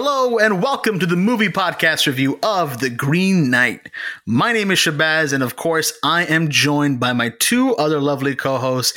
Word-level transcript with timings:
Hello 0.00 0.38
and 0.38 0.62
welcome 0.62 1.00
to 1.00 1.06
the 1.06 1.16
movie 1.16 1.48
podcast 1.48 2.06
review 2.06 2.38
of 2.44 2.78
The 2.78 2.88
Green 2.88 3.50
Knight. 3.50 3.90
My 4.26 4.52
name 4.52 4.70
is 4.70 4.78
Shahbaz, 4.78 5.32
and 5.32 5.42
of 5.42 5.56
course, 5.56 5.92
I 6.04 6.22
am 6.26 6.50
joined 6.50 7.00
by 7.00 7.12
my 7.12 7.30
two 7.40 7.74
other 7.74 7.98
lovely 8.00 8.36
co 8.36 8.58
hosts. 8.58 8.96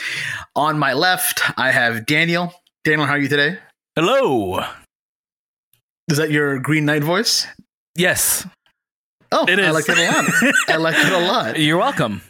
On 0.55 0.77
my 0.77 0.93
left, 0.93 1.41
I 1.57 1.71
have 1.71 2.05
Daniel. 2.05 2.53
Daniel, 2.83 3.07
how 3.07 3.13
are 3.13 3.17
you 3.19 3.27
today? 3.29 3.57
Hello. 3.95 4.63
Is 6.07 6.17
that 6.17 6.29
your 6.29 6.59
Green 6.59 6.85
Knight 6.85 7.03
voice? 7.03 7.47
Yes. 7.95 8.45
Oh, 9.31 9.47
It 9.47 9.59
I 9.59 9.71
like 9.71 9.89
it 9.89 9.97
a 9.97 10.03
lot. 10.03 10.53
I 10.67 10.75
like 10.75 10.95
it 10.99 11.11
a 11.11 11.17
lot. 11.27 11.59
You're 11.59 11.79
welcome. 11.79 12.21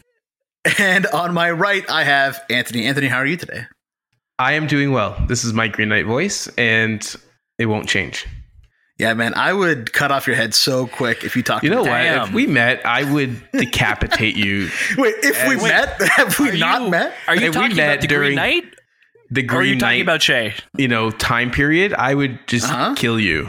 And 0.78 1.04
on 1.08 1.34
my 1.34 1.50
right, 1.50 1.84
I 1.90 2.04
have 2.04 2.42
Anthony. 2.48 2.86
Anthony, 2.86 3.08
how 3.08 3.18
are 3.18 3.26
you 3.26 3.36
today? 3.36 3.66
I 4.38 4.54
am 4.54 4.66
doing 4.66 4.92
well. 4.92 5.22
This 5.28 5.44
is 5.44 5.52
my 5.52 5.68
Green 5.68 5.90
Knight 5.90 6.06
voice, 6.06 6.48
and 6.56 7.04
it 7.58 7.66
won't 7.66 7.86
change. 7.86 8.26
Yeah, 9.02 9.14
man, 9.14 9.34
I 9.34 9.52
would 9.52 9.92
cut 9.92 10.12
off 10.12 10.26
your 10.28 10.36
head 10.36 10.54
so 10.54 10.86
quick 10.86 11.24
if 11.24 11.34
you 11.36 11.42
talked. 11.42 11.64
You 11.64 11.70
know 11.70 11.82
to 11.84 11.90
what? 11.90 11.96
Damn. 11.98 12.28
If 12.28 12.32
we 12.32 12.46
met, 12.46 12.86
I 12.86 13.02
would 13.12 13.42
decapitate 13.52 14.36
you. 14.36 14.68
Wait, 14.96 15.14
if 15.22 15.48
we 15.48 15.56
Wait, 15.56 15.64
met, 15.70 16.00
have 16.16 16.38
we 16.38 16.58
not 16.58 16.82
you, 16.82 16.90
met? 16.90 17.14
Are 17.26 17.34
you 17.34 17.48
If 17.48 17.54
we 17.56 17.60
talking 17.62 17.76
met 17.76 17.88
about 17.94 18.00
the 18.02 18.06
during 18.06 18.26
Green 18.26 18.36
Knight? 18.36 18.64
The 19.32 19.48
Or 19.48 19.56
are 19.56 19.62
you 19.64 19.74
talking 19.74 19.78
Knight, 19.98 20.02
about 20.02 20.22
Shay? 20.22 20.54
you 20.76 20.86
know, 20.88 21.10
time 21.10 21.50
period. 21.50 21.92
I 21.94 22.14
would 22.14 22.38
just 22.46 22.70
Uh-huh. 22.70 22.94
kill 22.96 23.18
you. 23.18 23.48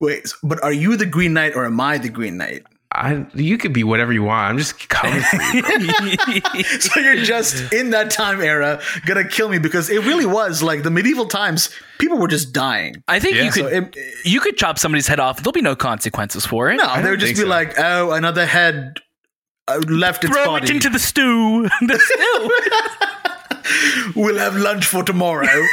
Wait, 0.00 0.32
but 0.42 0.62
are 0.62 0.72
you 0.72 0.96
the 0.96 1.04
Green 1.06 1.34
Knight 1.34 1.54
or 1.54 1.66
am 1.66 1.78
I 1.80 1.98
the 1.98 2.08
Green 2.08 2.36
Knight? 2.38 2.62
I, 2.90 3.26
you 3.34 3.58
could 3.58 3.74
be 3.74 3.84
whatever 3.84 4.12
you 4.14 4.22
want. 4.22 4.50
I'm 4.50 4.56
just 4.58 4.88
coming 4.88 5.20
for 5.20 5.36
you. 5.54 6.62
so 6.80 7.00
you're 7.00 7.22
just 7.22 7.70
in 7.72 7.90
that 7.90 8.10
time 8.10 8.40
era 8.40 8.80
gonna 9.04 9.28
kill 9.28 9.50
me 9.50 9.58
because 9.58 9.90
it 9.90 9.98
really 10.06 10.24
was 10.24 10.62
like 10.62 10.82
the 10.84 10.90
medieval 10.90 11.26
times. 11.26 11.68
People 11.98 12.16
were 12.16 12.28
just 12.28 12.52
dying. 12.54 12.94
I 13.06 13.20
think 13.20 13.36
Yeah. 13.36 13.42
you 13.44 13.50
could 13.50 13.60
So 13.64 13.66
it, 13.68 13.96
you 14.24 14.40
could 14.40 14.56
chop 14.56 14.78
somebody's 14.78 15.06
head 15.06 15.20
off. 15.20 15.36
There'll 15.42 15.52
be 15.52 15.60
no 15.60 15.76
consequences 15.76 16.46
for 16.46 16.70
it. 16.70 16.76
no, 16.76 17.02
they 17.02 17.10
would 17.10 17.20
just 17.20 17.34
be 17.34 17.40
so. 17.42 17.46
like, 17.46 17.74
"Oh, 17.78 18.12
another 18.12 18.46
head 18.46 19.00
uh, 19.68 19.80
left 19.88 20.24
its 20.24 20.32
Throw 20.32 20.46
body. 20.46 20.64
it 20.64 20.70
into 20.70 20.88
the 20.88 20.98
stew. 20.98 21.68
The 21.82 21.98
stew. 21.98 23.32
we'll 24.16 24.38
have 24.38 24.56
lunch 24.56 24.86
for 24.86 25.02
tomorrow." 25.02 25.46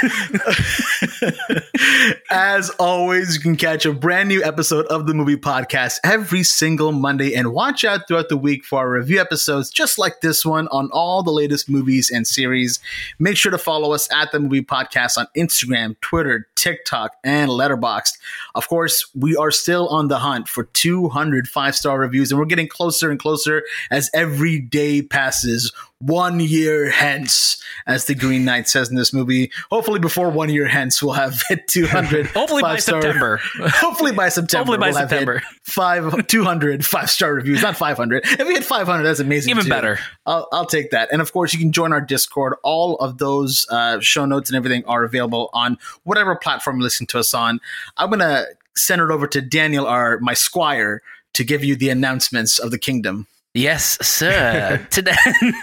As 2.29 2.69
always, 2.71 3.35
you 3.35 3.41
can 3.41 3.55
catch 3.55 3.85
a 3.85 3.93
brand 3.93 4.29
new 4.29 4.43
episode 4.43 4.85
of 4.87 5.05
the 5.07 5.13
movie 5.13 5.37
podcast 5.37 5.99
every 6.03 6.43
single 6.43 6.91
Monday 6.91 7.33
and 7.33 7.53
watch 7.53 7.83
out 7.83 8.07
throughout 8.07 8.29
the 8.29 8.37
week 8.37 8.65
for 8.65 8.79
our 8.79 8.89
review 8.89 9.19
episodes 9.19 9.69
just 9.69 9.97
like 9.97 10.21
this 10.21 10.45
one 10.45 10.67
on 10.69 10.89
all 10.91 11.23
the 11.23 11.31
latest 11.31 11.69
movies 11.69 12.09
and 12.11 12.27
series. 12.27 12.79
Make 13.19 13.37
sure 13.37 13.51
to 13.51 13.57
follow 13.57 13.93
us 13.93 14.11
at 14.11 14.31
the 14.31 14.39
movie 14.39 14.61
podcast 14.61 15.17
on 15.17 15.27
Instagram, 15.35 15.99
Twitter, 16.01 16.47
TikTok, 16.55 17.15
and 17.23 17.49
Letterboxd. 17.49 18.17
Of 18.55 18.67
course, 18.67 19.09
we 19.15 19.35
are 19.35 19.51
still 19.51 19.87
on 19.89 20.07
the 20.07 20.19
hunt 20.19 20.47
for 20.47 20.65
200 20.65 21.47
five 21.47 21.75
star 21.75 21.99
reviews, 21.99 22.31
and 22.31 22.39
we're 22.39 22.45
getting 22.45 22.67
closer 22.67 23.09
and 23.09 23.19
closer 23.19 23.63
as 23.91 24.09
every 24.13 24.59
day 24.59 25.01
passes. 25.01 25.71
One 26.05 26.39
year 26.39 26.89
hence, 26.91 27.61
as 27.87 28.05
the 28.05 28.15
Green 28.15 28.45
Knight 28.45 28.67
says 28.67 28.89
in 28.89 28.95
this 28.95 29.11
movie. 29.11 29.51
Hopefully, 29.71 29.99
before 29.99 30.29
one 30.29 30.49
year 30.49 30.67
hence, 30.67 31.01
we'll 31.01 31.13
have 31.13 31.41
hit 31.47 31.67
200. 31.69 32.27
Hopefully 32.27 32.61
by 32.61 32.73
five-star- 32.73 33.01
September. 33.01 33.37
Hopefully 33.59 34.11
by 34.11 34.29
September. 34.29 34.57
Hopefully 34.59 34.77
by 34.77 34.89
we'll 34.89 34.99
September. 34.99 35.43
Five, 35.63 36.27
200 36.27 36.85
five 36.85 37.09
star 37.09 37.33
reviews, 37.33 37.61
not 37.61 37.75
500. 37.75 38.23
If 38.23 38.47
we 38.47 38.53
hit 38.53 38.63
500, 38.63 39.03
that's 39.03 39.19
amazing. 39.19 39.51
Even 39.51 39.63
too. 39.63 39.69
better. 39.69 39.99
I'll, 40.25 40.47
I'll 40.51 40.65
take 40.65 40.91
that. 40.91 41.09
And 41.11 41.21
of 41.21 41.33
course, 41.33 41.53
you 41.53 41.59
can 41.59 41.71
join 41.71 41.91
our 41.91 42.01
Discord. 42.01 42.55
All 42.63 42.97
of 42.97 43.17
those 43.17 43.65
uh, 43.71 43.99
show 43.99 44.25
notes 44.25 44.49
and 44.49 44.57
everything 44.57 44.85
are 44.85 45.03
available 45.03 45.49
on 45.53 45.77
whatever 46.03 46.35
platform 46.35 46.77
you 46.77 46.83
listen 46.83 47.07
to 47.07 47.19
us 47.19 47.33
on. 47.33 47.59
I'm 47.97 48.09
going 48.09 48.19
to 48.19 48.45
send 48.75 49.01
it 49.01 49.09
over 49.09 49.27
to 49.27 49.41
Daniel, 49.41 49.87
our 49.87 50.19
my 50.19 50.33
squire, 50.33 51.01
to 51.33 51.43
give 51.43 51.63
you 51.63 51.75
the 51.75 51.89
announcements 51.89 52.59
of 52.59 52.71
the 52.71 52.77
kingdom. 52.77 53.27
Yes, 53.55 53.97
sir. 54.05 54.85
Today, 54.91 55.15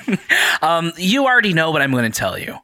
um, 0.62 0.92
you 0.96 1.26
already 1.26 1.52
know 1.52 1.70
what 1.70 1.82
I'm 1.82 1.92
going 1.92 2.10
to 2.10 2.18
tell 2.18 2.38
you. 2.38 2.56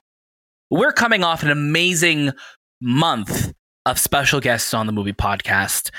We're 0.70 0.92
coming 0.92 1.22
off 1.22 1.42
an 1.42 1.50
amazing 1.50 2.32
month 2.80 3.52
of 3.84 3.98
special 3.98 4.40
guests 4.40 4.72
on 4.72 4.86
the 4.86 4.92
movie 4.92 5.12
podcast. 5.12 5.90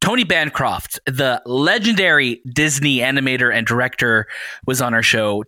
Tony 0.00 0.24
Bancroft, 0.24 0.98
the 1.04 1.42
legendary 1.44 2.40
Disney 2.50 2.98
animator 2.98 3.54
and 3.54 3.66
director, 3.66 4.26
was 4.66 4.80
on 4.80 4.94
our 4.94 5.02
show. 5.02 5.44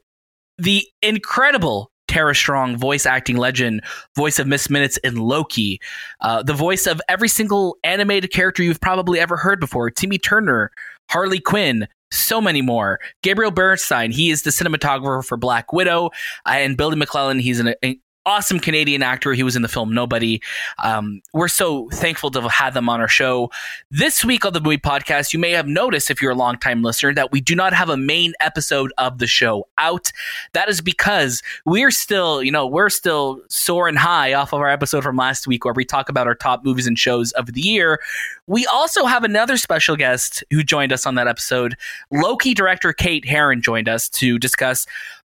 The 0.58 0.86
incredible 1.00 1.90
Tara 2.08 2.34
Strong, 2.34 2.76
voice 2.76 3.06
acting 3.06 3.38
legend, 3.38 3.82
voice 4.14 4.38
of 4.38 4.46
Miss 4.46 4.68
Minutes 4.68 4.98
in 4.98 5.16
Loki, 5.16 5.80
uh, 6.20 6.42
the 6.42 6.54
voice 6.54 6.86
of 6.86 7.00
every 7.08 7.28
single 7.28 7.78
animated 7.82 8.30
character 8.30 8.62
you've 8.62 8.80
probably 8.80 9.18
ever 9.20 9.38
heard 9.38 9.58
before, 9.58 9.90
Timmy 9.90 10.18
Turner, 10.18 10.70
Harley 11.10 11.40
Quinn, 11.40 11.88
so 12.10 12.40
many 12.40 12.62
more. 12.62 13.00
Gabriel 13.22 13.52
Beristain, 13.52 14.12
he 14.12 14.30
is 14.30 14.42
the 14.42 14.50
cinematographer 14.50 15.24
for 15.24 15.36
Black 15.36 15.72
Widow, 15.72 16.06
uh, 16.46 16.50
and 16.50 16.76
Billy 16.76 16.96
MacLellan, 16.96 17.38
he's 17.38 17.60
an, 17.60 17.74
an 17.82 18.00
awesome 18.26 18.58
Canadian 18.58 19.02
actor. 19.02 19.32
He 19.32 19.44
was 19.44 19.56
in 19.56 19.62
the 19.62 19.68
film 19.68 19.94
Nobody. 19.94 20.42
Um, 20.82 21.22
we're 21.32 21.48
so 21.48 21.88
thankful 21.90 22.30
to 22.32 22.48
have 22.48 22.74
them 22.74 22.88
on 22.88 23.00
our 23.00 23.08
show. 23.08 23.50
This 23.90 24.24
week 24.24 24.44
on 24.44 24.52
the 24.52 24.60
movie 24.60 24.78
podcast, 24.78 25.32
you 25.32 25.38
may 25.38 25.52
have 25.52 25.68
noticed 25.68 26.10
if 26.10 26.20
you're 26.20 26.32
a 26.32 26.36
longtime 26.36 26.82
listener 26.82 27.14
that 27.14 27.30
we 27.30 27.40
do 27.40 27.54
not 27.54 27.72
have 27.72 27.88
a 27.88 27.96
main 27.96 28.34
episode 28.40 28.92
of 28.98 29.18
the 29.18 29.28
show 29.28 29.68
out. 29.78 30.10
That 30.52 30.68
is 30.68 30.80
because 30.80 31.42
we're 31.64 31.92
still, 31.92 32.42
you 32.42 32.50
know, 32.50 32.66
we're 32.66 32.90
still 32.90 33.40
soaring 33.48 33.94
high 33.94 34.34
off 34.34 34.52
of 34.52 34.60
our 34.60 34.68
episode 34.68 35.04
from 35.04 35.16
last 35.16 35.46
week 35.46 35.64
where 35.64 35.74
we 35.74 35.84
talk 35.84 36.08
about 36.08 36.26
our 36.26 36.34
top 36.34 36.64
movies 36.64 36.86
and 36.86 36.98
shows 36.98 37.30
of 37.32 37.52
the 37.52 37.60
year. 37.60 38.00
We 38.48 38.66
also 38.66 39.06
have 39.06 39.22
another 39.22 39.56
special 39.56 39.96
guest 39.96 40.42
who 40.50 40.64
joined 40.64 40.92
us 40.92 41.06
on 41.06 41.14
that 41.14 41.28
episode. 41.28 41.76
Loki 42.10 42.54
director 42.54 42.92
Kate 42.92 43.24
Herron 43.24 43.62
joined 43.62 43.88
us 43.88 44.08
to 44.10 44.38
discuss 44.38 44.86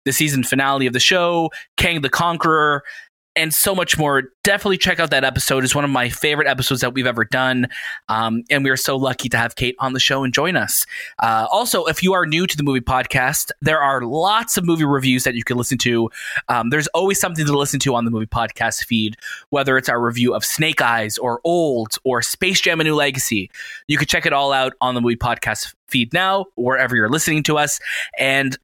the 0.06 0.12
season 0.12 0.42
finale 0.42 0.86
of 0.86 0.94
the 0.94 1.00
show, 1.00 1.50
Kang 1.76 2.00
the 2.00 2.08
Conqueror, 2.08 2.82
and 3.36 3.52
so 3.52 3.74
much 3.74 3.98
more. 3.98 4.22
Definitely 4.42 4.78
check 4.78 4.98
out 4.98 5.10
that 5.10 5.24
episode. 5.24 5.62
It's 5.62 5.74
one 5.74 5.84
of 5.84 5.90
my 5.90 6.08
favorite 6.08 6.48
episodes 6.48 6.80
that 6.80 6.94
we've 6.94 7.06
ever 7.06 7.24
done. 7.24 7.68
Um, 8.08 8.44
and 8.48 8.64
we 8.64 8.70
are 8.70 8.76
so 8.76 8.96
lucky 8.96 9.28
to 9.28 9.36
have 9.36 9.56
Kate 9.56 9.76
on 9.78 9.92
the 9.92 10.00
show 10.00 10.24
and 10.24 10.32
join 10.32 10.56
us. 10.56 10.86
Uh, 11.18 11.46
also, 11.50 11.84
if 11.84 12.02
you 12.02 12.14
are 12.14 12.24
new 12.24 12.46
to 12.46 12.56
the 12.56 12.62
movie 12.62 12.80
podcast, 12.80 13.50
there 13.60 13.80
are 13.80 14.02
lots 14.02 14.56
of 14.56 14.64
movie 14.64 14.84
reviews 14.84 15.24
that 15.24 15.34
you 15.34 15.44
can 15.44 15.58
listen 15.58 15.76
to. 15.78 16.08
Um, 16.48 16.70
there's 16.70 16.86
always 16.88 17.20
something 17.20 17.44
to 17.44 17.58
listen 17.58 17.78
to 17.80 17.94
on 17.94 18.06
the 18.06 18.10
movie 18.10 18.26
podcast 18.26 18.86
feed, 18.86 19.16
whether 19.50 19.76
it's 19.76 19.88
our 19.88 20.00
review 20.00 20.34
of 20.34 20.44
Snake 20.44 20.80
Eyes 20.80 21.18
or 21.18 21.40
Old 21.44 21.98
or 22.04 22.22
Space 22.22 22.60
Jam 22.60 22.80
A 22.80 22.84
New 22.84 22.94
Legacy. 22.94 23.50
You 23.86 23.98
can 23.98 24.06
check 24.06 24.24
it 24.24 24.32
all 24.32 24.52
out 24.52 24.72
on 24.80 24.94
the 24.94 25.00
movie 25.02 25.16
podcast 25.16 25.74
feed 25.88 26.12
now, 26.12 26.46
wherever 26.54 26.96
you're 26.96 27.10
listening 27.10 27.42
to 27.44 27.58
us. 27.58 27.80
And 28.18 28.56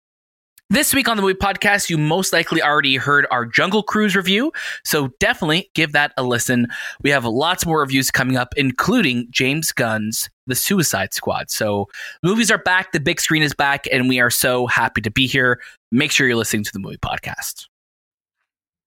this 0.73 0.95
week 0.95 1.07
on 1.07 1.19
the 1.19 1.23
movie 1.23 1.35
podcast, 1.35 1.91
you 1.91 1.99
most 1.99 2.33
likely 2.33 2.63
already 2.63 2.97
heard 2.97 3.27
our 3.31 3.45
Jungle 3.45 3.83
Cruise 3.83 4.17
review, 4.17 4.51
so 4.85 5.09
definitely 5.21 5.71
give 5.75 5.93
that 5.93 6.15
a 6.17 6.23
listen. 6.23 6.67
We 7.03 7.11
have 7.11 7.27
lots 7.27 7.67
more 7.67 7.81
reviews 7.81 8.11
coming 8.11 8.39
up, 8.39 8.55
including 8.57 9.27
James 9.31 9.71
Gunn's 9.71 10.31
The 10.47 10.55
Suicide 10.55 11.13
Squad. 11.13 11.51
So, 11.51 11.89
movies 12.23 12.51
are 12.51 12.57
back, 12.57 12.93
the 12.93 13.01
big 13.01 13.21
screen 13.21 13.43
is 13.43 13.53
back, 13.53 13.87
and 13.93 14.09
we 14.09 14.19
are 14.19 14.31
so 14.31 14.67
happy 14.67 15.03
to 15.03 15.11
be 15.11 15.27
here. 15.27 15.61
Make 15.91 16.11
sure 16.11 16.27
you're 16.27 16.37
listening 16.37 16.65
to 16.65 16.73
the 16.73 16.79
movie 16.79 16.97
podcast. 16.97 17.67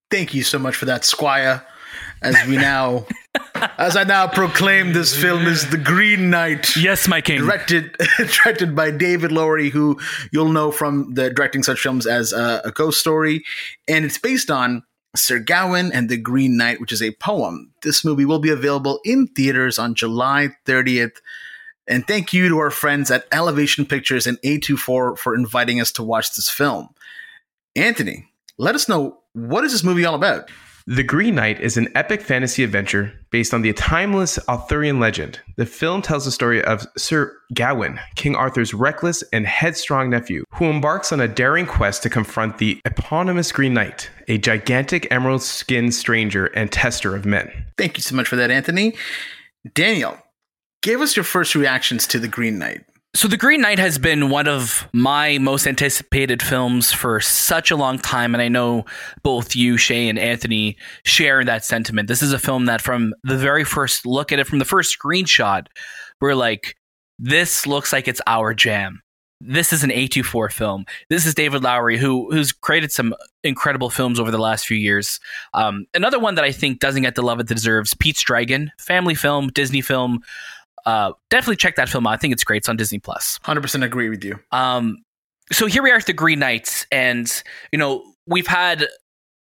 Thank 0.10 0.34
you 0.34 0.42
so 0.42 0.58
much 0.58 0.76
for 0.76 0.86
that, 0.86 1.06
Squire. 1.06 1.64
As 2.22 2.36
we 2.48 2.58
now, 2.58 3.06
as 3.78 3.96
I 3.96 4.04
now 4.04 4.28
proclaim 4.28 4.94
this 4.94 5.16
film 5.16 5.46
is 5.46 5.70
The 5.70 5.78
Green 5.78 6.30
Knight. 6.30 6.76
Yes, 6.76 7.08
my 7.08 7.22
king. 7.22 7.40
Directed, 7.40 7.96
directed 8.18 8.76
by 8.76 8.92
David 8.92 9.32
Lowery, 9.32 9.70
who 9.70 10.00
you'll 10.32 10.50
know 10.52 10.72
from 10.72 11.14
the 11.14 11.30
directing 11.30 11.64
such 11.64 11.80
films 11.80 12.06
as 12.06 12.34
uh, 12.34 12.62
A 12.64 12.72
Ghost 12.72 13.00
Story, 13.00 13.44
and 13.88 14.06
it's 14.06 14.18
based 14.18 14.50
on 14.50 14.84
Sir 15.16 15.40
Gawain 15.40 15.92
and 15.92 16.10
the 16.10 16.18
Green 16.18 16.58
Knight, 16.58 16.80
which 16.80 16.92
is 16.92 17.02
a 17.02 17.12
poem. 17.12 17.72
This 17.84 18.04
movie 18.04 18.26
will 18.26 18.40
be 18.40 18.50
available 18.50 19.00
in 19.04 19.28
theaters 19.28 19.80
on 19.80 19.96
July 19.96 20.50
30th. 20.66 21.18
And 21.88 22.08
thank 22.08 22.34
you 22.34 22.50
to 22.50 22.58
our 22.58 22.72
friends 22.72 23.12
at 23.12 23.28
Elevation 23.32 23.86
Pictures 23.86 24.26
and 24.28 24.40
A24 24.42 25.18
for 25.18 25.36
inviting 25.36 25.80
us 25.80 25.92
to 25.94 26.04
watch 26.04 26.36
this 26.36 26.50
film. 26.50 26.90
Anthony, 27.76 28.30
let 28.58 28.76
us 28.76 28.90
know 28.90 29.20
what 29.34 29.64
is 29.64 29.72
this 29.72 29.84
movie 29.84 30.06
all 30.06 30.16
about? 30.16 30.50
The 30.88 31.02
Green 31.02 31.34
Knight 31.34 31.60
is 31.62 31.78
an 31.78 31.88
epic 31.96 32.22
fantasy 32.22 32.64
adventure 32.64 33.12
based 33.32 33.56
on 33.56 33.64
the 33.64 33.74
timeless 33.74 34.38
Arthurian 34.48 35.00
legend. 35.00 35.40
The 35.58 35.66
film 35.66 36.04
tells 36.04 36.26
the 36.26 36.32
story 36.32 36.64
of 36.64 36.86
Sir 36.96 37.36
Gawain, 37.56 38.00
King 38.16 38.36
Arthur's 38.36 38.72
reckless 38.72 39.24
and 39.34 39.48
headstrong 39.48 40.12
nephew, 40.12 40.44
who 40.52 40.66
embarks 40.66 41.12
on 41.12 41.20
a 41.20 41.28
daring 41.28 41.66
quest 41.66 42.04
to 42.04 42.10
confront 42.12 42.60
the 42.60 42.80
eponymous 42.86 43.52
Green 43.52 43.74
Knight, 43.74 44.12
a 44.28 44.38
gigantic 44.38 45.12
emerald 45.12 45.42
skinned 45.42 45.96
stranger 45.96 46.46
and 46.46 46.72
tester 46.72 47.16
of 47.16 47.26
men. 47.26 47.52
Thank 47.80 47.98
you 47.98 48.04
so 48.04 48.16
much 48.16 48.28
for 48.28 48.36
that, 48.36 48.52
Anthony. 48.52 48.94
Daniel, 49.74 50.20
give 50.84 51.02
us 51.02 51.16
your 51.16 51.24
first 51.24 51.56
reactions 51.56 52.06
to 52.06 52.20
The 52.20 52.28
Green 52.28 52.60
Knight. 52.60 52.86
So, 53.16 53.30
The 53.30 53.38
Green 53.38 53.62
Knight 53.62 53.80
has 53.80 53.98
been 53.98 54.30
one 54.30 54.46
of 54.46 54.90
my 54.92 55.38
most 55.38 55.66
anticipated 55.66 56.42
films 56.42 56.92
for 56.92 57.22
such 57.22 57.72
a 57.72 57.78
long 57.78 57.98
time. 57.98 58.36
And 58.36 58.42
I 58.42 58.50
know 58.50 58.84
both 59.24 59.56
you, 59.56 59.78
Shay, 59.78 60.10
and 60.10 60.20
Anthony 60.20 60.76
share 61.06 61.46
that 61.46 61.64
sentiment. 61.64 62.10
This 62.10 62.22
is 62.22 62.34
a 62.34 62.40
film 62.40 62.66
that, 62.66 62.82
from 62.82 63.14
the 63.24 63.38
very 63.38 63.64
first 63.64 64.06
look 64.06 64.34
at 64.34 64.40
it, 64.40 64.48
from 64.48 64.60
the 64.60 64.66
first 64.66 64.98
screenshot, 65.00 65.68
we're 66.20 66.36
like, 66.36 66.76
this 67.18 67.66
looks 67.66 67.94
like 67.94 68.10
it's 68.10 68.20
our 68.28 68.54
jam. 68.54 69.02
This 69.40 69.72
is 69.72 69.82
an 69.82 69.92
A24 69.92 70.52
film. 70.52 70.86
This 71.10 71.26
is 71.26 71.34
David 71.34 71.64
Lowery, 71.64 71.98
who 71.98 72.30
who's 72.32 72.52
created 72.52 72.92
some 72.92 73.16
incredible 73.46 73.90
films 73.90 74.20
over 74.20 74.32
the 74.32 74.38
last 74.38 74.68
few 74.68 74.78
years. 74.78 75.22
Um, 75.54 75.86
another 75.94 76.20
one 76.20 76.36
that 76.36 76.44
I 76.44 76.52
think 76.52 76.80
doesn't 76.80 77.04
get 77.04 77.16
the 77.16 77.22
love 77.22 77.40
it 77.40 77.48
deserves, 77.48 77.94
Pete's 77.94 78.24
Dragon, 78.24 78.74
family 78.78 79.16
film, 79.16 79.48
Disney 79.50 79.82
film 79.82 80.20
uh, 80.86 81.14
definitely 81.30 81.56
check 81.56 81.76
that 81.76 81.90
film 81.90 82.06
out. 82.08 82.14
I 82.14 82.18
think 82.18 82.34
it's 82.34 82.44
great. 82.44 82.58
It's 82.58 82.70
on 82.70 82.78
Disney 82.78 83.00
Plus. 83.00 83.40
Hundred 83.44 83.62
percent 83.62 83.84
agree 83.84 84.10
with 84.10 84.24
you. 84.24 84.40
Um, 84.52 85.04
so 85.52 85.68
here 85.68 85.84
we 85.84 85.92
are 85.92 85.98
at 85.98 86.06
the 86.06 86.14
Green 86.14 86.40
Knights, 86.40 86.86
and 86.92 87.32
you 87.72 87.80
know 87.80 88.04
we've 88.28 88.48
had 88.48 88.88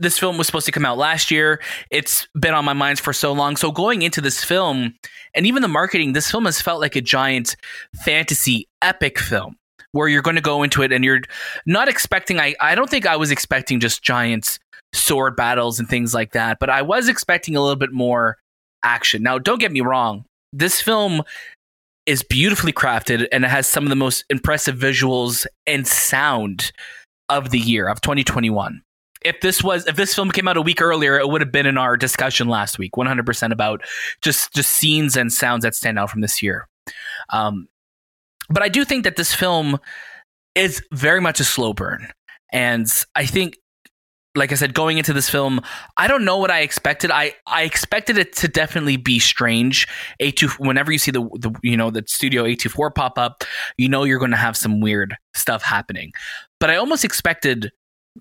this 0.01 0.19
film 0.19 0.39
was 0.39 0.47
supposed 0.47 0.67
to 0.67 0.73
come 0.73 0.85
out 0.85 0.99
last 0.99 1.31
year. 1.31 1.61
It's 1.91 2.27
been 2.39 2.55
on 2.55 2.65
my 2.65 2.73
mind 2.73 2.99
for 2.99 3.13
so 3.13 3.33
long. 3.33 3.57
So 3.57 3.71
going 3.71 4.03
into 4.03 4.21
this 4.21 4.43
film, 4.43 4.95
and 5.35 5.47
even 5.47 5.63
the 5.63 5.69
marketing, 5.69 6.13
this 6.13 6.31
film 6.31 6.45
has 6.47 6.61
felt 6.61 6.81
like 6.81 6.97
a 6.97 7.01
giant 7.01 7.57
fantasy 8.05 8.69
epic 8.83 9.19
film 9.19 9.57
where 9.93 10.09
you're 10.09 10.23
going 10.23 10.37
to 10.37 10.43
go 10.43 10.65
into 10.65 10.83
it 10.83 10.93
and 10.93 11.05
you're 11.05 11.21
not 11.67 11.89
expecting. 11.89 12.39
I 12.39 12.55
I 12.61 12.75
don't 12.75 12.91
think 12.91 13.07
I 13.07 13.17
was 13.17 13.31
expecting 13.31 13.81
just 13.81 14.03
giant 14.03 14.59
sword 14.93 15.35
battles 15.35 15.81
and 15.81 15.89
things 15.89 16.15
like 16.15 16.33
that, 16.33 16.59
but 16.61 16.71
I 16.71 16.83
was 16.83 17.09
expecting 17.09 17.57
a 17.57 17.61
little 17.61 17.77
bit 17.77 17.93
more 17.93 18.37
action. 18.85 19.23
Now, 19.23 19.39
don't 19.39 19.59
get 19.59 19.73
me 19.73 19.81
wrong 19.81 20.25
this 20.55 20.81
film 20.81 21.23
is 22.07 22.23
beautifully 22.23 22.73
crafted 22.73 23.27
and 23.33 23.45
it 23.45 23.49
has 23.49 23.67
some 23.67 23.85
of 23.85 23.91
the 23.91 23.97
most 23.97 24.25
impressive 24.31 24.77
visuals 24.77 25.47
and 25.67 25.87
sound 25.87 26.73
of 27.29 27.51
the 27.51 27.59
year 27.59 27.89
of 27.89 28.01
2021 28.01 28.83
if 29.25 29.41
this 29.41 29.65
was 29.65 29.87
if 29.87 29.97
this 29.97 30.15
film 30.15 30.31
came 30.31 30.47
out 30.47 30.57
a 30.57 30.63
week 30.63 30.81
earlier 30.81 31.19
it 31.19 31.29
would 31.29 31.41
have 31.41 31.51
been 31.51 31.67
in 31.67 31.79
our 31.79 31.97
discussion 31.97 32.47
last 32.47 32.79
week 32.79 32.93
100% 32.93 33.53
about 33.53 33.83
just 34.23 34.53
just 34.55 34.71
scenes 34.71 35.17
and 35.17 35.33
sounds 35.33 35.63
that 35.63 35.75
stand 35.75 35.99
out 35.99 36.11
from 36.11 36.21
this 36.21 36.43
year. 36.43 36.69
Um, 37.31 37.69
but 38.51 38.63
i 38.63 38.69
do 38.69 38.85
think 38.85 39.05
that 39.05 39.17
this 39.17 39.35
film 39.35 39.79
is 40.55 40.83
very 40.93 41.21
much 41.21 41.41
a 41.41 41.45
slow 41.45 41.73
burn. 41.73 42.09
And 42.53 42.87
i 43.15 43.25
think 43.25 43.59
like 44.37 44.51
I 44.51 44.57
said, 44.57 44.75
going 44.75 44.99
into 44.99 45.13
this 45.13 45.31
film, 45.31 45.61
I 45.97 46.09
don't 46.09 46.25
know 46.25 46.39
what 46.39 46.51
I 46.51 46.61
expected. 46.61 47.11
I, 47.11 47.35
I 47.47 47.63
expected 47.63 48.19
it 48.19 48.35
to 48.37 48.49
definitely 48.49 48.97
be 48.97 49.19
strange. 49.19 49.87
A 50.21 50.33
two, 50.33 50.49
whenever 50.59 50.91
you 50.91 50.99
see 50.99 51.11
the, 51.11 51.23
the 51.35 51.55
you 51.63 51.77
know 51.77 51.91
the 51.91 52.05
studio 52.07 52.45
A 52.45 52.57
two 52.57 52.69
four 52.69 52.91
pop 52.91 53.19
up, 53.19 53.45
you 53.79 53.89
know 53.89 54.05
you're 54.05 54.19
going 54.19 54.33
to 54.33 54.37
have 54.37 54.57
some 54.57 54.81
weird 54.81 55.17
stuff 55.35 55.63
happening. 55.63 56.13
But 56.59 56.71
I 56.71 56.77
almost 56.77 57.05
expected 57.05 57.71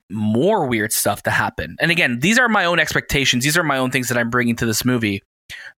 more 0.10 0.66
weird 0.66 0.92
stuff 0.92 1.24
to 1.24 1.32
happen. 1.32 1.76
And 1.80 1.92
again, 1.92 2.20
these 2.20 2.40
are 2.40 2.50
my 2.50 2.66
own 2.66 2.80
expectations. 2.80 3.44
These 3.44 3.58
are 3.58 3.64
my 3.64 3.78
own 3.78 3.92
things 3.92 4.10
that 4.10 4.18
I'm 4.18 4.30
bringing 4.30 4.56
to 4.58 4.66
this 4.66 4.84
movie. 4.84 5.22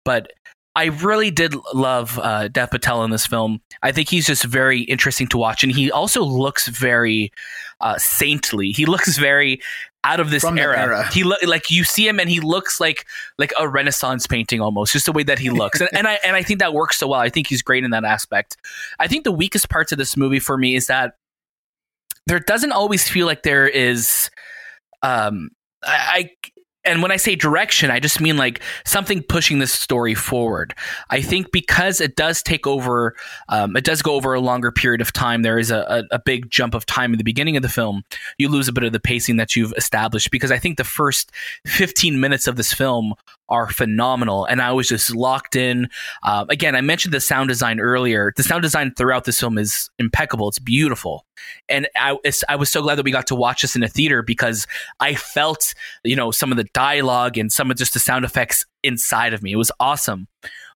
But 0.03 0.31
I 0.75 0.85
really 0.85 1.31
did 1.31 1.55
love 1.73 2.19
uh, 2.19 2.49
Dev 2.49 2.69
Patel 2.69 3.03
in 3.05 3.11
this 3.11 3.25
film. 3.25 3.61
I 3.81 3.93
think 3.93 4.09
he's 4.09 4.27
just 4.27 4.43
very 4.43 4.81
interesting 4.81 5.27
to 5.27 5.37
watch, 5.37 5.63
and 5.63 5.71
he 5.71 5.89
also 5.89 6.21
looks 6.21 6.67
very 6.67 7.31
uh, 7.79 7.97
saintly. 7.97 8.71
He 8.71 8.85
looks 8.85 9.17
very 9.17 9.61
out 10.05 10.19
of 10.19 10.29
this 10.29 10.43
era. 10.43 10.79
era. 10.79 11.07
He 11.11 11.23
lo- 11.23 11.35
like 11.45 11.69
you 11.71 11.83
see 11.83 12.07
him 12.07 12.19
and 12.19 12.29
he 12.29 12.39
looks 12.39 12.79
like 12.79 13.05
like 13.37 13.51
a 13.59 13.67
Renaissance 13.67 14.27
painting 14.27 14.61
almost, 14.61 14.93
just 14.93 15.05
the 15.05 15.11
way 15.11 15.23
that 15.23 15.39
he 15.39 15.49
looks. 15.49 15.81
and, 15.81 15.89
and 15.93 16.07
I 16.07 16.19
and 16.23 16.35
I 16.35 16.43
think 16.43 16.59
that 16.59 16.73
works 16.73 16.97
so 16.97 17.07
well. 17.07 17.19
I 17.19 17.29
think 17.29 17.47
he's 17.47 17.61
great 17.61 17.83
in 17.83 17.91
that 17.91 18.05
aspect. 18.05 18.55
I 18.99 19.07
think 19.07 19.23
the 19.23 19.31
weakest 19.31 19.69
parts 19.69 19.91
of 19.91 19.97
this 19.97 20.15
movie 20.15 20.39
for 20.39 20.57
me 20.57 20.75
is 20.75 20.87
that 20.87 21.15
there 22.27 22.39
doesn't 22.39 22.71
always 22.71 23.07
feel 23.07 23.25
like 23.25 23.43
there 23.43 23.67
is 23.67 24.29
um 25.01 25.49
I, 25.83 26.31
and 26.85 27.01
when 27.01 27.11
I 27.11 27.17
say 27.17 27.35
direction, 27.35 27.91
I 27.91 27.99
just 27.99 28.21
mean 28.21 28.37
like 28.37 28.61
something 28.85 29.23
pushing 29.23 29.59
this 29.59 29.73
story 29.73 30.13
forward. 30.13 30.73
I 31.09 31.21
think 31.21 31.51
because 31.51 31.99
it 31.99 32.15
does 32.15 32.41
take 32.41 32.67
over, 32.67 33.15
um, 33.49 33.75
it 33.75 33.83
does 33.83 34.01
go 34.01 34.13
over 34.13 34.33
a 34.33 34.39
longer 34.39 34.71
period 34.71 35.01
of 35.01 35.11
time. 35.11 35.41
There 35.41 35.59
is 35.59 35.71
a, 35.71 35.79
a, 36.11 36.15
a, 36.15 36.19
big 36.19 36.49
jump 36.49 36.73
of 36.73 36.85
time 36.85 37.13
in 37.13 37.17
the 37.17 37.23
beginning 37.23 37.55
of 37.55 37.63
the 37.63 37.69
film. 37.69 38.03
You 38.37 38.49
lose 38.49 38.67
a 38.67 38.73
bit 38.73 38.83
of 38.83 38.93
the 38.93 38.99
pacing 38.99 39.37
that 39.37 39.55
you've 39.55 39.73
established 39.77 40.31
because 40.31 40.51
I 40.51 40.57
think 40.57 40.77
the 40.77 40.83
first 40.83 41.31
15 41.65 42.19
minutes 42.19 42.47
of 42.47 42.55
this 42.55 42.73
film 42.73 43.13
are 43.49 43.69
phenomenal. 43.69 44.45
And 44.45 44.61
I 44.61 44.71
was 44.71 44.87
just 44.87 45.13
locked 45.13 45.55
in. 45.55 45.87
Uh, 46.23 46.45
again, 46.49 46.75
I 46.75 46.81
mentioned 46.81 47.13
the 47.13 47.19
sound 47.19 47.49
design 47.49 47.79
earlier. 47.79 48.33
The 48.35 48.43
sound 48.43 48.63
design 48.63 48.93
throughout 48.95 49.25
this 49.25 49.39
film 49.39 49.57
is 49.57 49.89
impeccable. 49.99 50.49
It's 50.49 50.59
beautiful. 50.59 51.25
And 51.69 51.87
I, 51.95 52.17
I 52.49 52.55
was 52.55 52.69
so 52.69 52.81
glad 52.81 52.95
that 52.95 53.05
we 53.05 53.11
got 53.11 53.27
to 53.27 53.35
watch 53.35 53.61
this 53.61 53.75
in 53.75 53.83
a 53.83 53.87
theater 53.87 54.21
because 54.21 54.65
I 54.99 55.15
felt, 55.15 55.73
you 56.03 56.15
know, 56.15 56.31
some 56.31 56.51
of 56.51 56.57
the 56.57 56.63
dialogue 56.73 57.37
and 57.37 57.51
some 57.51 57.69
of 57.69 57.77
just 57.77 57.93
the 57.93 57.99
sound 57.99 58.25
effects 58.25 58.65
inside 58.83 59.33
of 59.33 59.43
me. 59.43 59.51
It 59.51 59.57
was 59.57 59.71
awesome. 59.79 60.27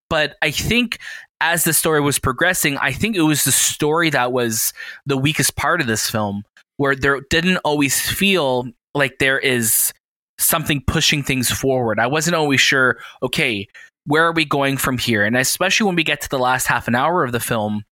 But 0.10 0.36
I 0.42 0.52
think 0.52 1.00
as 1.42 1.64
the 1.64 1.74
story 1.74 2.02
was 2.02 2.20
progressing, 2.20 2.78
I 2.78 2.92
think 2.92 3.16
it 3.16 3.22
was 3.22 3.44
the 3.44 3.52
story 3.52 4.10
that 4.10 4.32
was 4.32 4.74
the 5.06 5.18
weakest 5.18 5.56
part 5.56 5.82
of 5.82 5.88
this 5.88 6.10
film, 6.10 6.44
where 6.78 6.96
there 6.96 7.22
didn't 7.30 7.58
always 7.58 8.00
feel 8.00 8.68
like 8.94 9.20
there 9.20 9.40
is 9.40 9.94
something 10.39 10.81
pushing 10.88 11.22
things 11.22 11.51
forward. 11.51 12.00
I 12.00 12.08
wasn't 12.08 12.36
always 12.36 12.62
sure, 12.62 12.98
okay, 13.22 13.67
where 14.05 14.25
are 14.25 14.31
we 14.31 14.46
going 14.46 14.77
from 14.77 14.98
here? 14.98 15.24
And 15.24 15.38
especially 15.38 15.86
when 15.86 15.96
we 15.96 16.03
get 16.03 16.22
to 16.22 16.29
the 16.29 16.39
last 16.39 16.65
half 16.65 16.88
an 16.88 16.96
hour 16.96 17.24
of 17.24 17.31
the 17.31 17.39
film, 17.39 17.84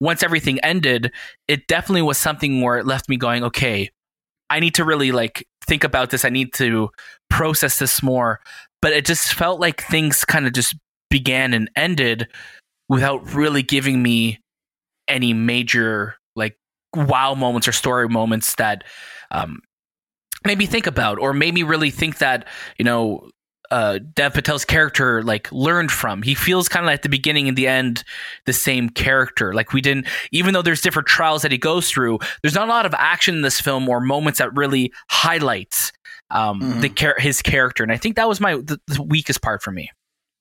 once 0.00 0.22
everything 0.22 0.58
ended, 0.60 1.12
it 1.48 1.66
definitely 1.68 2.02
was 2.02 2.18
something 2.18 2.60
where 2.60 2.76
it 2.76 2.86
left 2.86 3.08
me 3.08 3.16
going, 3.16 3.44
okay, 3.44 3.90
I 4.50 4.60
need 4.60 4.74
to 4.74 4.84
really 4.84 5.12
like 5.12 5.46
think 5.66 5.84
about 5.84 6.10
this. 6.10 6.24
I 6.24 6.28
need 6.28 6.52
to 6.54 6.90
process 7.30 7.78
this 7.78 8.02
more. 8.02 8.40
But 8.82 8.92
it 8.92 9.06
just 9.06 9.32
felt 9.32 9.60
like 9.60 9.82
things 9.82 10.24
kind 10.24 10.46
of 10.46 10.52
just 10.52 10.74
began 11.10 11.54
and 11.54 11.70
ended 11.76 12.28
without 12.88 13.32
really 13.34 13.62
giving 13.62 14.02
me 14.02 14.38
any 15.08 15.32
major 15.32 16.16
like 16.34 16.56
wow 16.94 17.34
moments 17.34 17.66
or 17.66 17.72
story 17.72 18.08
moments 18.08 18.54
that 18.56 18.84
um, 19.30 19.60
made 20.46 20.58
me 20.58 20.66
think 20.66 20.86
about 20.86 21.18
or 21.18 21.32
made 21.32 21.54
me 21.54 21.62
really 21.62 21.90
think 21.90 22.18
that 22.18 22.46
you 22.78 22.84
know 22.84 23.28
uh, 23.70 23.98
Dev 24.14 24.34
Patel's 24.34 24.64
character 24.64 25.22
like 25.22 25.50
learned 25.52 25.90
from. 25.90 26.22
He 26.22 26.34
feels 26.34 26.68
kind 26.68 26.84
of 26.84 26.88
like 26.88 27.02
the 27.02 27.08
beginning 27.08 27.48
and 27.48 27.56
the 27.56 27.66
end 27.66 28.04
the 28.44 28.52
same 28.52 28.88
character. 28.88 29.52
Like 29.54 29.72
we 29.72 29.80
didn't, 29.80 30.06
even 30.30 30.54
though 30.54 30.62
there's 30.62 30.80
different 30.80 31.08
trials 31.08 31.42
that 31.42 31.52
he 31.52 31.58
goes 31.58 31.90
through. 31.90 32.18
There's 32.42 32.54
not 32.54 32.68
a 32.68 32.70
lot 32.70 32.86
of 32.86 32.94
action 32.96 33.34
in 33.34 33.42
this 33.42 33.60
film 33.60 33.88
or 33.88 34.00
moments 34.00 34.38
that 34.38 34.54
really 34.54 34.92
highlights 35.08 35.92
um, 36.30 36.60
mm-hmm. 36.60 36.80
the 36.80 36.88
char- 36.88 37.16
his 37.18 37.42
character, 37.42 37.82
and 37.82 37.92
I 37.92 37.96
think 37.96 38.16
that 38.16 38.28
was 38.28 38.40
my 38.40 38.56
the, 38.56 38.80
the 38.86 39.02
weakest 39.02 39.42
part 39.42 39.62
for 39.62 39.70
me. 39.70 39.90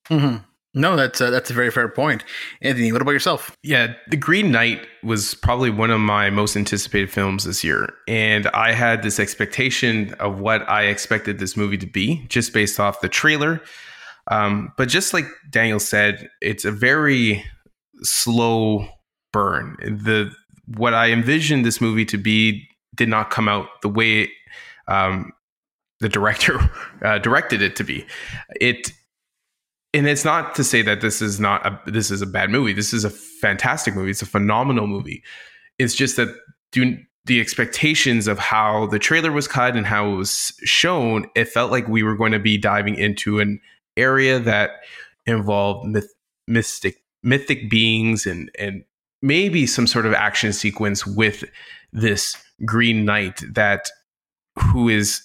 Mm-hmm. 0.09 0.37
No, 0.77 0.97
that's 0.97 1.21
a, 1.21 1.31
that's 1.31 1.49
a 1.49 1.53
very 1.53 1.71
fair 1.71 1.87
point. 1.87 2.25
Anthony, 2.61 2.91
what 2.91 3.01
about 3.01 3.11
yourself? 3.11 3.57
Yeah, 3.63 3.93
The 4.09 4.17
Green 4.17 4.51
Knight 4.51 4.85
was 5.03 5.33
probably 5.33 5.69
one 5.69 5.89
of 5.89 6.01
my 6.01 6.29
most 6.29 6.57
anticipated 6.57 7.09
films 7.09 7.45
this 7.45 7.63
year. 7.63 7.93
And 8.09 8.47
I 8.47 8.73
had 8.73 9.01
this 9.01 9.17
expectation 9.17 10.13
of 10.15 10.39
what 10.39 10.69
I 10.69 10.83
expected 10.83 11.39
this 11.39 11.55
movie 11.55 11.77
to 11.77 11.87
be 11.87 12.25
just 12.27 12.53
based 12.53 12.77
off 12.77 12.99
the 12.99 13.07
trailer. 13.07 13.61
Um, 14.29 14.73
but 14.77 14.89
just 14.89 15.13
like 15.13 15.25
Daniel 15.49 15.79
said, 15.79 16.29
it's 16.41 16.65
a 16.65 16.71
very 16.71 17.45
slow 18.01 18.85
burn. 19.31 19.77
The 19.79 20.29
what 20.67 20.93
I 20.93 21.11
envisioned 21.11 21.65
this 21.65 21.79
movie 21.79 22.05
to 22.05 22.17
be 22.17 22.67
did 22.95 23.07
not 23.07 23.29
come 23.29 23.47
out 23.47 23.67
the 23.81 23.89
way 23.89 24.29
um, 24.87 25.31
the 25.99 26.09
director 26.09 26.59
uh, 27.01 27.19
directed 27.19 27.61
it 27.61 27.77
to 27.77 27.83
be. 27.85 28.05
It 28.59 28.91
and 29.95 30.07
it's 30.07 30.25
not 30.25 30.55
to 30.55 30.63
say 30.63 30.81
that 30.81 30.99
this 30.99 31.21
is 31.21 31.39
not 31.39 31.65
a 31.65 31.91
this 31.91 32.11
is 32.11 32.21
a 32.21 32.25
bad 32.25 32.49
movie. 32.49 32.73
This 32.73 32.93
is 32.93 33.05
a 33.05 33.09
fantastic 33.09 33.95
movie. 33.95 34.11
It's 34.11 34.21
a 34.21 34.27
phenomenal 34.27 34.87
movie. 34.87 35.23
It's 35.79 35.95
just 35.95 36.17
that 36.17 36.29
do, 36.71 36.97
the 37.25 37.39
expectations 37.39 38.27
of 38.27 38.37
how 38.37 38.87
the 38.87 38.99
trailer 38.99 39.31
was 39.31 39.47
cut 39.47 39.75
and 39.75 39.85
how 39.85 40.11
it 40.11 40.15
was 40.15 40.53
shown, 40.63 41.27
it 41.35 41.45
felt 41.45 41.71
like 41.71 41.87
we 41.87 42.03
were 42.03 42.15
going 42.15 42.33
to 42.33 42.39
be 42.39 42.57
diving 42.57 42.95
into 42.95 43.39
an 43.39 43.59
area 43.97 44.37
that 44.39 44.71
involved 45.25 45.87
myth, 45.87 46.13
mystic 46.47 47.01
mythic 47.23 47.69
beings 47.69 48.25
and 48.25 48.51
and 48.59 48.83
maybe 49.21 49.65
some 49.65 49.87
sort 49.87 50.05
of 50.05 50.13
action 50.13 50.51
sequence 50.51 51.07
with 51.07 51.45
this 51.93 52.35
Green 52.65 53.05
Knight 53.05 53.41
that 53.53 53.89
who 54.59 54.89
is 54.89 55.21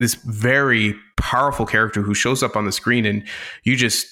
this 0.00 0.14
very 0.14 0.94
powerful 1.16 1.66
character 1.66 2.02
who 2.02 2.14
shows 2.14 2.42
up 2.42 2.56
on 2.56 2.64
the 2.64 2.72
screen 2.72 3.06
and 3.06 3.24
you 3.62 3.76
just 3.76 4.06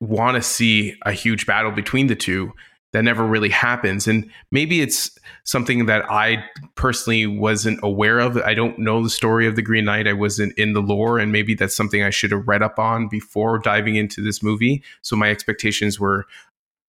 want 0.00 0.36
to 0.36 0.42
see 0.42 0.94
a 1.02 1.12
huge 1.12 1.46
battle 1.46 1.70
between 1.70 2.06
the 2.06 2.16
two 2.16 2.52
that 2.92 3.02
never 3.02 3.26
really 3.26 3.48
happens. 3.48 4.06
And 4.06 4.30
maybe 4.52 4.80
it's 4.80 5.18
something 5.42 5.86
that 5.86 6.08
i 6.08 6.44
personally 6.76 7.26
wasn't 7.26 7.80
aware 7.82 8.20
of. 8.20 8.36
I 8.38 8.54
don't 8.54 8.78
know 8.78 9.02
the 9.02 9.10
story 9.10 9.48
of 9.48 9.56
the 9.56 9.62
green 9.62 9.86
knight. 9.86 10.06
I 10.06 10.12
wasn't 10.12 10.56
in 10.56 10.74
the 10.74 10.80
lore 10.80 11.18
and 11.18 11.32
maybe 11.32 11.54
that's 11.54 11.74
something 11.74 12.02
i 12.02 12.10
should 12.10 12.30
have 12.30 12.46
read 12.46 12.62
up 12.62 12.78
on 12.78 13.08
before 13.08 13.58
diving 13.58 13.96
into 13.96 14.22
this 14.22 14.42
movie. 14.42 14.82
So 15.02 15.16
my 15.16 15.30
expectations 15.30 15.98
were 15.98 16.26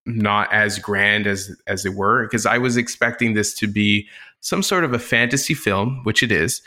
not 0.06 0.52
as 0.54 0.78
grand 0.78 1.25
as 1.25 1.56
as 1.66 1.84
they 1.84 1.90
were 1.90 2.24
because 2.25 2.46
i 2.46 2.58
was 2.58 2.78
expecting 2.78 3.34
this 3.34 3.54
to 3.56 3.68
be 3.68 4.08
some 4.40 4.62
sort 4.62 4.84
of 4.84 4.94
a 4.94 5.00
fantasy 5.00 5.54
film 5.54 6.02
which 6.04 6.22
it 6.22 6.32
is 6.32 6.62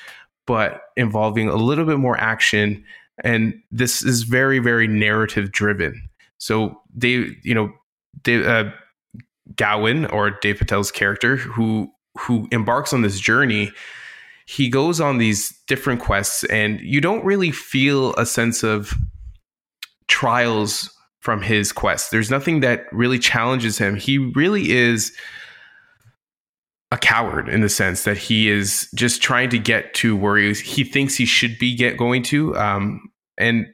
but 0.49 0.81
involving 0.97 1.49
a 1.49 1.55
little 1.55 1.85
bit 1.85 1.99
more 1.99 2.19
action. 2.19 2.83
And 3.23 3.55
this 3.71 4.03
is 4.03 4.25
very, 4.25 4.59
very 4.59 4.89
narrative 4.89 5.53
driven. 5.53 6.09
So 6.39 6.81
they, 6.93 7.37
you 7.45 7.55
know, 7.55 7.73
they, 8.25 8.45
uh, 8.45 8.71
Gawain 9.57 10.07
or 10.07 10.31
Dev 10.31 10.59
Patel's 10.59 10.91
character 10.91 11.37
who 11.37 11.91
who 12.19 12.49
embarks 12.51 12.93
on 12.93 13.03
this 13.03 13.21
journey, 13.21 13.71
he 14.47 14.69
goes 14.69 15.01
on 15.01 15.19
these 15.19 15.55
different 15.69 16.01
quests, 16.01 16.43
and 16.45 16.81
you 16.81 17.01
don't 17.01 17.25
really 17.25 17.53
feel 17.53 18.15
a 18.17 18.27
sense 18.27 18.63
of 18.65 18.93
trials 20.09 20.91
from 21.21 21.43
his 21.43 21.73
quest. 21.73 22.11
There's 22.11 22.31
nothing 22.31 22.61
that 22.61 22.87
really 22.93 23.19
challenges 23.19 23.79
him. 23.79 23.95
He 23.97 24.19
really 24.19 24.71
is 24.71 25.13
a 26.91 26.97
coward 26.97 27.49
in 27.49 27.61
the 27.61 27.69
sense 27.69 28.05
that 28.05 28.17
he 28.17 28.49
is 28.49 28.89
just 28.95 29.21
trying 29.21 29.51
to 29.51 29.59
get 29.59 29.93
to 29.95 30.17
where 30.17 30.37
he, 30.37 30.53
he 30.55 30.85
thinks 30.85 31.15
he 31.15 31.27
should 31.27 31.59
be 31.59 31.75
get 31.75 31.97
going 31.97 32.23
to. 32.23 32.57
Um, 32.57 33.01
and 33.37 33.67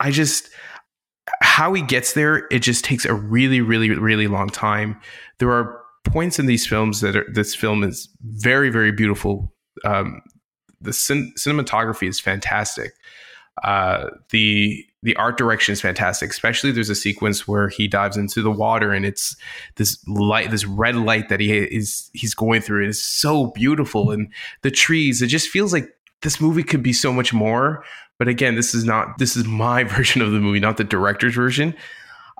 I 0.00 0.10
just 0.10 0.48
how 1.40 1.72
he 1.72 1.82
gets 1.82 2.12
there, 2.12 2.46
it 2.50 2.60
just 2.60 2.84
takes 2.84 3.04
a 3.04 3.14
really, 3.14 3.60
really, 3.60 3.90
really 3.90 4.26
long 4.26 4.48
time. 4.48 5.00
There 5.38 5.50
are 5.50 5.80
points 6.04 6.38
in 6.38 6.46
these 6.46 6.66
films 6.66 7.00
that 7.00 7.16
are, 7.16 7.26
this 7.32 7.54
film 7.54 7.82
is 7.82 8.08
very, 8.22 8.70
very 8.70 8.92
beautiful. 8.92 9.52
Um, 9.84 10.20
the 10.80 10.92
cin- 10.92 11.32
cinematography 11.38 12.08
is 12.08 12.20
fantastic. 12.20 12.92
Uh, 13.62 14.10
the 14.30 14.84
the 15.02 15.14
art 15.16 15.36
direction 15.36 15.72
is 15.72 15.80
fantastic. 15.80 16.30
Especially 16.30 16.72
there's 16.72 16.90
a 16.90 16.94
sequence 16.94 17.46
where 17.46 17.68
he 17.68 17.86
dives 17.86 18.16
into 18.16 18.42
the 18.42 18.50
water 18.50 18.90
and 18.92 19.04
it's 19.04 19.36
this 19.76 20.02
light, 20.08 20.50
this 20.50 20.64
red 20.64 20.96
light 20.96 21.28
that 21.28 21.40
he 21.40 21.52
is 21.52 22.10
he's 22.14 22.34
going 22.34 22.62
through. 22.62 22.84
It 22.84 22.88
is 22.88 23.04
so 23.04 23.48
beautiful, 23.48 24.10
and 24.10 24.32
the 24.62 24.70
trees. 24.70 25.22
It 25.22 25.28
just 25.28 25.48
feels 25.48 25.72
like 25.72 25.88
this 26.22 26.40
movie 26.40 26.62
could 26.62 26.82
be 26.82 26.92
so 26.92 27.12
much 27.12 27.32
more. 27.32 27.84
But 28.18 28.28
again, 28.28 28.54
this 28.54 28.74
is 28.74 28.84
not. 28.84 29.18
This 29.18 29.36
is 29.36 29.44
my 29.44 29.84
version 29.84 30.22
of 30.22 30.32
the 30.32 30.40
movie, 30.40 30.60
not 30.60 30.78
the 30.78 30.84
director's 30.84 31.34
version. 31.34 31.74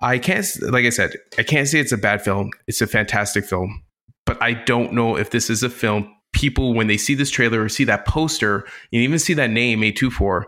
I 0.03 0.19
can't, 0.19 0.47
like 0.63 0.85
I 0.85 0.91
said, 0.91 1.15
I 1.39 1.45
can't 1.45 1.69
say 1.69 1.79
it's 1.79 1.93
a 1.93 1.97
bad 1.97 2.23
film. 2.23 2.51
It's 2.67 2.83
a 2.83 2.87
fantastic 2.87 3.45
film, 3.45 3.83
but 4.27 4.43
I 4.43 4.53
don't 4.53 4.93
know 4.93 5.17
if 5.17 5.31
this 5.31 5.49
is 5.49 5.63
a 5.63 5.71
film 5.71 6.13
people 6.33 6.75
when 6.75 6.89
they 6.89 6.97
see 6.97 7.15
this 7.15 7.31
trailer 7.31 7.63
or 7.63 7.69
see 7.69 7.85
that 7.85 8.07
poster 8.07 8.67
and 8.93 9.03
even 9.03 9.19
see 9.19 9.35
that 9.35 9.51
name 9.51 9.81
A24 9.81 10.45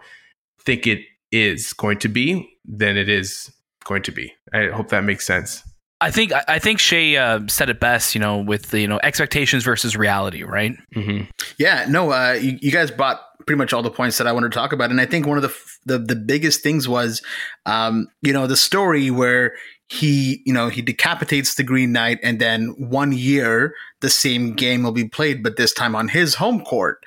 think 0.66 0.86
it 0.86 1.00
is 1.32 1.72
going 1.72 1.98
to 2.00 2.08
be, 2.08 2.48
then 2.64 2.96
it 2.96 3.08
is 3.08 3.50
going 3.84 4.02
to 4.02 4.12
be. 4.12 4.32
I 4.52 4.66
hope 4.66 4.88
that 4.88 5.04
makes 5.04 5.26
sense. 5.26 5.62
I 6.00 6.10
think 6.10 6.32
I 6.46 6.58
think 6.58 6.78
Shay 6.78 7.16
uh, 7.16 7.40
said 7.48 7.70
it 7.70 7.80
best, 7.80 8.14
you 8.14 8.20
know, 8.20 8.38
with 8.38 8.70
the 8.70 8.80
you 8.80 8.86
know 8.86 9.00
expectations 9.02 9.64
versus 9.64 9.96
reality, 9.96 10.42
right? 10.42 10.72
Mm-hmm. 10.94 11.30
Yeah, 11.58 11.86
no, 11.88 12.12
uh, 12.12 12.32
you, 12.32 12.58
you, 12.60 12.70
guys 12.70 12.90
brought 12.90 13.20
pretty 13.46 13.56
much 13.56 13.72
all 13.72 13.82
the 13.82 13.90
points 13.90 14.18
that 14.18 14.26
I 14.26 14.32
wanted 14.32 14.52
to 14.52 14.58
talk 14.58 14.74
about, 14.74 14.90
and 14.90 15.00
I 15.00 15.06
think 15.06 15.26
one 15.26 15.38
of 15.38 15.42
the 15.42 15.54
the, 15.86 15.98
the 15.98 16.16
biggest 16.16 16.62
things 16.62 16.86
was, 16.86 17.22
um, 17.64 18.08
you 18.20 18.34
know, 18.34 18.46
the 18.46 18.58
story 18.58 19.10
where 19.10 19.54
he, 19.88 20.42
you 20.44 20.52
know, 20.52 20.68
he 20.68 20.82
decapitates 20.82 21.54
the 21.54 21.62
Green 21.62 21.92
Knight, 21.92 22.18
and 22.22 22.40
then 22.40 22.74
one 22.76 23.12
year 23.12 23.74
the 24.02 24.10
same 24.10 24.52
game 24.52 24.82
will 24.82 24.92
be 24.92 25.08
played, 25.08 25.42
but 25.42 25.56
this 25.56 25.72
time 25.72 25.96
on 25.96 26.08
his 26.08 26.34
home 26.34 26.62
court, 26.62 27.02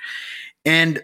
and 0.64 1.00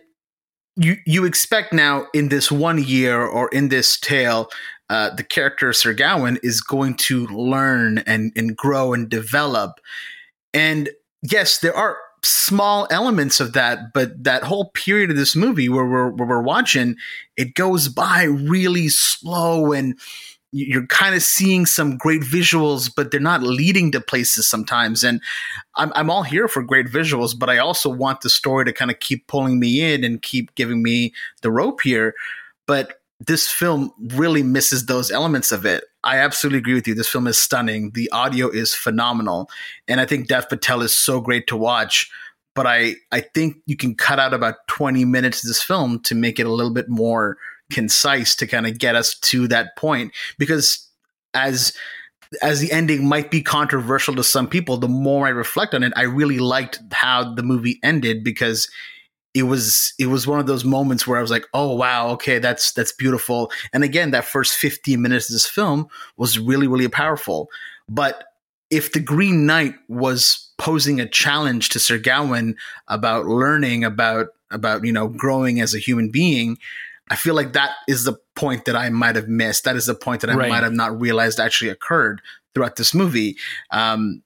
you 0.76 0.96
you 1.06 1.24
expect 1.24 1.72
now 1.72 2.06
in 2.12 2.28
this 2.28 2.52
one 2.52 2.82
year 2.82 3.22
or 3.22 3.48
in 3.48 3.68
this 3.68 3.98
tale 3.98 4.48
uh, 4.88 5.10
the 5.10 5.24
character 5.24 5.72
Sir 5.72 5.92
Gawain 5.92 6.38
is 6.42 6.60
going 6.60 6.94
to 6.96 7.26
learn 7.28 7.98
and 7.98 8.32
and 8.36 8.56
grow 8.56 8.92
and 8.92 9.08
develop. 9.08 9.80
And 10.54 10.90
yes 11.22 11.58
there 11.58 11.74
are 11.74 11.96
small 12.22 12.88
elements 12.90 13.40
of 13.40 13.52
that 13.52 13.92
but 13.94 14.24
that 14.24 14.42
whole 14.42 14.70
period 14.70 15.10
of 15.10 15.16
this 15.16 15.36
movie 15.36 15.68
where 15.68 15.86
we're, 15.86 16.08
where 16.10 16.26
we're 16.26 16.42
watching 16.42 16.96
it 17.36 17.54
goes 17.54 17.88
by 17.88 18.24
really 18.24 18.88
slow 18.88 19.72
and 19.72 19.98
you're 20.52 20.86
kind 20.86 21.14
of 21.14 21.22
seeing 21.22 21.66
some 21.66 21.96
great 21.96 22.22
visuals, 22.22 22.90
but 22.94 23.10
they're 23.10 23.20
not 23.20 23.42
leading 23.42 23.92
to 23.92 24.00
places 24.00 24.48
sometimes. 24.48 25.04
And 25.04 25.20
I'm, 25.74 25.92
I'm 25.94 26.10
all 26.10 26.22
here 26.22 26.48
for 26.48 26.62
great 26.62 26.86
visuals, 26.86 27.38
but 27.38 27.50
I 27.50 27.58
also 27.58 27.90
want 27.90 28.20
the 28.20 28.30
story 28.30 28.64
to 28.64 28.72
kind 28.72 28.90
of 28.90 29.00
keep 29.00 29.26
pulling 29.26 29.58
me 29.58 29.92
in 29.92 30.04
and 30.04 30.22
keep 30.22 30.54
giving 30.54 30.82
me 30.82 31.12
the 31.42 31.50
rope 31.50 31.80
here. 31.82 32.14
But 32.66 33.00
this 33.20 33.50
film 33.50 33.92
really 34.14 34.42
misses 34.42 34.86
those 34.86 35.10
elements 35.10 35.52
of 35.52 35.64
it. 35.64 35.84
I 36.04 36.18
absolutely 36.18 36.58
agree 36.58 36.74
with 36.74 36.86
you. 36.86 36.94
This 36.94 37.08
film 37.08 37.26
is 37.26 37.38
stunning. 37.38 37.90
The 37.92 38.10
audio 38.12 38.48
is 38.48 38.74
phenomenal. 38.74 39.50
And 39.88 40.00
I 40.00 40.06
think 40.06 40.28
Dev 40.28 40.48
Patel 40.48 40.82
is 40.82 40.96
so 40.96 41.20
great 41.20 41.46
to 41.48 41.56
watch. 41.56 42.10
But 42.54 42.66
I, 42.66 42.94
I 43.12 43.20
think 43.20 43.56
you 43.66 43.76
can 43.76 43.94
cut 43.94 44.18
out 44.18 44.32
about 44.32 44.66
20 44.68 45.04
minutes 45.04 45.44
of 45.44 45.48
this 45.48 45.62
film 45.62 46.00
to 46.00 46.14
make 46.14 46.38
it 46.38 46.46
a 46.46 46.52
little 46.52 46.72
bit 46.72 46.88
more 46.88 47.36
concise 47.70 48.36
to 48.36 48.46
kind 48.46 48.66
of 48.66 48.78
get 48.78 48.94
us 48.94 49.18
to 49.18 49.48
that 49.48 49.76
point 49.76 50.12
because 50.38 50.88
as 51.34 51.72
as 52.42 52.60
the 52.60 52.72
ending 52.72 53.08
might 53.08 53.30
be 53.30 53.42
controversial 53.42 54.14
to 54.14 54.22
some 54.22 54.48
people 54.48 54.76
the 54.76 54.88
more 54.88 55.26
i 55.26 55.30
reflect 55.30 55.74
on 55.74 55.82
it 55.82 55.92
i 55.96 56.02
really 56.02 56.38
liked 56.38 56.78
how 56.92 57.34
the 57.34 57.42
movie 57.42 57.78
ended 57.82 58.22
because 58.22 58.68
it 59.36 59.42
was 59.42 59.92
it 59.98 60.06
was 60.06 60.26
one 60.26 60.40
of 60.40 60.46
those 60.46 60.64
moments 60.64 61.06
where 61.06 61.18
i 61.18 61.20
was 61.20 61.30
like 61.30 61.44
oh 61.52 61.74
wow 61.74 62.08
okay 62.08 62.38
that's 62.38 62.72
that's 62.72 62.92
beautiful. 62.92 63.50
And 63.72 63.84
again 63.84 64.10
that 64.12 64.24
first 64.24 64.54
15 64.54 65.00
minutes 65.00 65.28
of 65.28 65.34
this 65.34 65.46
film 65.46 65.88
was 66.16 66.38
really 66.38 66.66
really 66.66 66.88
powerful. 66.88 67.50
But 67.86 68.24
if 68.70 68.92
the 68.92 69.00
green 69.00 69.44
knight 69.44 69.74
was 69.88 70.50
posing 70.58 71.00
a 71.00 71.08
challenge 71.08 71.68
to 71.70 71.78
sir 71.78 71.98
gawain 71.98 72.56
about 72.88 73.26
learning 73.26 73.84
about 73.84 74.28
about 74.50 74.84
you 74.84 74.92
know 74.92 75.08
growing 75.08 75.60
as 75.60 75.74
a 75.74 75.78
human 75.78 76.10
being 76.10 76.56
I 77.08 77.16
feel 77.16 77.34
like 77.34 77.52
that 77.52 77.72
is 77.86 78.04
the 78.04 78.16
point 78.34 78.64
that 78.64 78.76
I 78.76 78.90
might 78.90 79.16
have 79.16 79.28
missed. 79.28 79.64
That 79.64 79.76
is 79.76 79.86
the 79.86 79.94
point 79.94 80.22
that 80.22 80.30
I 80.30 80.34
right. 80.34 80.48
might 80.48 80.62
have 80.62 80.72
not 80.72 81.00
realized 81.00 81.38
actually 81.38 81.70
occurred 81.70 82.20
throughout 82.54 82.76
this 82.76 82.94
movie. 82.94 83.36
Um, 83.70 84.22